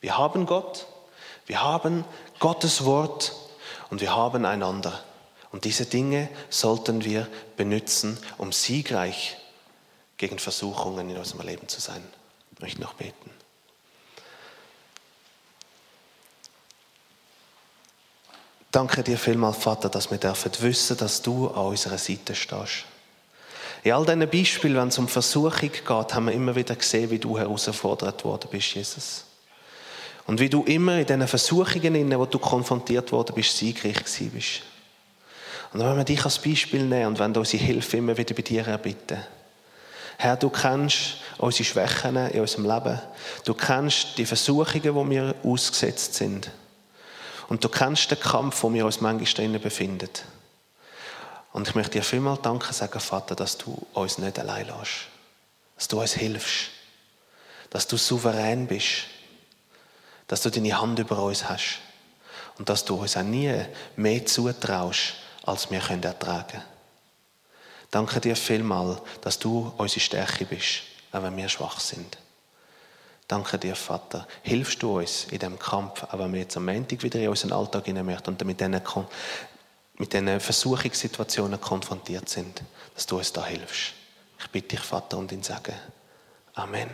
Wir 0.01 0.19
haben 0.19 0.45
Gott, 0.47 0.87
wir 1.47 1.63
haben 1.63 2.05
Gottes 2.39 2.85
Wort 2.85 3.33
und 3.91 4.01
wir 4.01 4.15
haben 4.15 4.45
einander. 4.45 5.03
Und 5.53 5.65
diese 5.65 5.85
Dinge 5.85 6.29
sollten 6.49 7.05
wir 7.05 7.29
benutzen, 7.57 8.17
um 8.39 8.53
siegreich 8.53 9.37
gegen 10.17 10.39
Versuchungen 10.39 11.11
in 11.11 11.17
unserem 11.17 11.47
Leben 11.47 11.69
zu 11.69 11.81
sein. 11.81 12.03
Ich 12.55 12.61
möchte 12.61 12.81
noch 12.81 12.95
beten. 12.95 13.31
Danke 18.71 19.03
dir 19.03 19.19
vielmals, 19.19 19.57
Vater, 19.57 19.89
dass 19.89 20.13
wir 20.13 20.19
dürfen 20.19 20.53
wissen, 20.61 20.97
dass 20.97 21.23
du 21.23 21.49
an 21.49 21.67
unserer 21.67 21.99
Seite 21.99 22.37
stehst. 22.37 22.85
In 23.83 23.93
all 23.93 24.05
diesen 24.05 24.31
Beispielen, 24.31 24.77
wenn 24.77 24.89
es 24.89 24.99
um 24.99 25.09
Versuchung 25.09 25.73
geht, 25.73 25.89
haben 25.89 26.27
wir 26.27 26.33
immer 26.33 26.55
wieder 26.55 26.77
gesehen, 26.77 27.11
wie 27.11 27.19
du 27.19 27.37
herausgefordert 27.37 28.25
worden 28.25 28.49
bist, 28.53 28.75
Jesus. 28.75 29.25
Und 30.31 30.39
wie 30.39 30.49
du 30.49 30.63
immer 30.63 30.97
in 30.97 31.07
diesen 31.07 31.27
Versuchungen, 31.27 31.93
in 31.97 32.09
denen 32.09 32.31
du 32.31 32.39
konfrontiert 32.39 33.11
worden 33.11 33.35
bist, 33.35 33.57
siegreich 33.57 33.97
gewesen 33.97 34.31
bist. 34.31 34.63
Und 35.73 35.81
wenn 35.81 35.97
wir 35.97 36.05
dich 36.05 36.25
als 36.25 36.39
Beispiel 36.39 36.85
nehmen 36.85 37.07
und 37.07 37.19
wenn 37.19 37.35
du 37.35 37.41
unsere 37.41 37.65
Hilfe 37.65 37.97
immer 37.97 38.17
wieder 38.17 38.33
bei 38.33 38.43
dir 38.43 38.65
erbitten. 38.65 39.19
Herr, 40.19 40.37
du 40.37 40.49
kennst 40.49 41.17
unsere 41.39 41.65
Schwächen 41.65 42.15
in 42.15 42.43
unserem 42.43 42.65
Leben. 42.65 43.01
Du 43.45 43.55
kennst 43.55 44.19
die 44.19 44.25
Versuchungen, 44.25 44.95
wo 44.95 45.11
wir 45.11 45.35
ausgesetzt 45.43 46.15
sind. 46.15 46.49
Und 47.49 47.65
du 47.65 47.69
kennst 47.69 48.13
den 48.13 48.21
Kampf, 48.21 48.63
wo 48.63 48.73
wir 48.73 48.87
uns 48.87 49.01
manchmal 49.01 49.35
drinnen 49.35 49.61
befinden. 49.61 50.11
Und 51.53 51.67
ich 51.67 51.75
möchte 51.75 51.99
dir 51.99 52.05
vielmal 52.05 52.39
danken 52.41 52.73
sagen, 52.73 53.01
Vater, 53.01 53.35
dass 53.35 53.59
du 53.59 53.85
uns 53.95 54.19
nicht 54.19 54.39
allein 54.39 54.69
lässt. 54.69 55.09
Dass 55.75 55.89
du 55.89 56.01
uns 56.01 56.13
hilfst. 56.13 56.71
Dass 57.71 57.89
du 57.89 57.97
souverän 57.97 58.69
bist. 58.69 59.09
Dass 60.31 60.43
du 60.43 60.51
deine 60.51 60.81
Hand 60.81 60.97
über 61.01 61.21
uns 61.25 61.49
hast. 61.49 61.81
Und 62.57 62.69
dass 62.69 62.85
du 62.85 62.95
uns 62.95 63.17
auch 63.17 63.25
nie 63.25 63.53
mehr 63.97 64.25
zutraust, 64.25 65.15
als 65.43 65.69
wir 65.73 65.81
können 65.81 66.05
ertragen 66.05 66.51
können. 66.51 66.63
Danke 67.91 68.21
dir 68.21 68.37
vielmal, 68.37 69.03
dass 69.23 69.41
du 69.41 69.73
unsere 69.77 69.99
Stärke 69.99 70.45
bist, 70.45 70.83
auch 71.11 71.25
wenn 71.25 71.37
wir 71.37 71.49
schwach 71.49 71.81
sind. 71.81 72.17
Danke 73.27 73.59
dir, 73.59 73.75
Vater. 73.75 74.29
Hilfst 74.43 74.81
du 74.81 75.01
uns 75.01 75.25
in 75.25 75.41
diesem 75.41 75.59
Kampf, 75.59 76.05
auch 76.05 76.19
wenn 76.21 76.33
wir 76.33 76.43
jetzt 76.43 76.57
am 76.57 76.67
Montag 76.67 77.03
wieder 77.03 77.19
in 77.19 77.29
unseren 77.29 77.53
Alltag 77.53 77.87
hinein 77.87 78.07
möchten 78.07 78.31
und 78.31 78.45
mit 78.45 78.61
diesen, 78.61 78.81
mit 79.99 80.13
diesen 80.13 80.39
Versuchungssituationen 80.39 81.61
konfrontiert 81.61 82.29
sind, 82.29 82.63
dass 82.95 83.07
du 83.07 83.19
uns 83.19 83.33
da 83.33 83.45
hilfst. 83.45 83.95
Ich 84.39 84.49
bitte 84.51 84.77
dich, 84.77 84.81
Vater, 84.81 85.19
und 85.19 85.33
ihn 85.33 85.43
sagen. 85.43 85.75
Amen. 86.55 86.89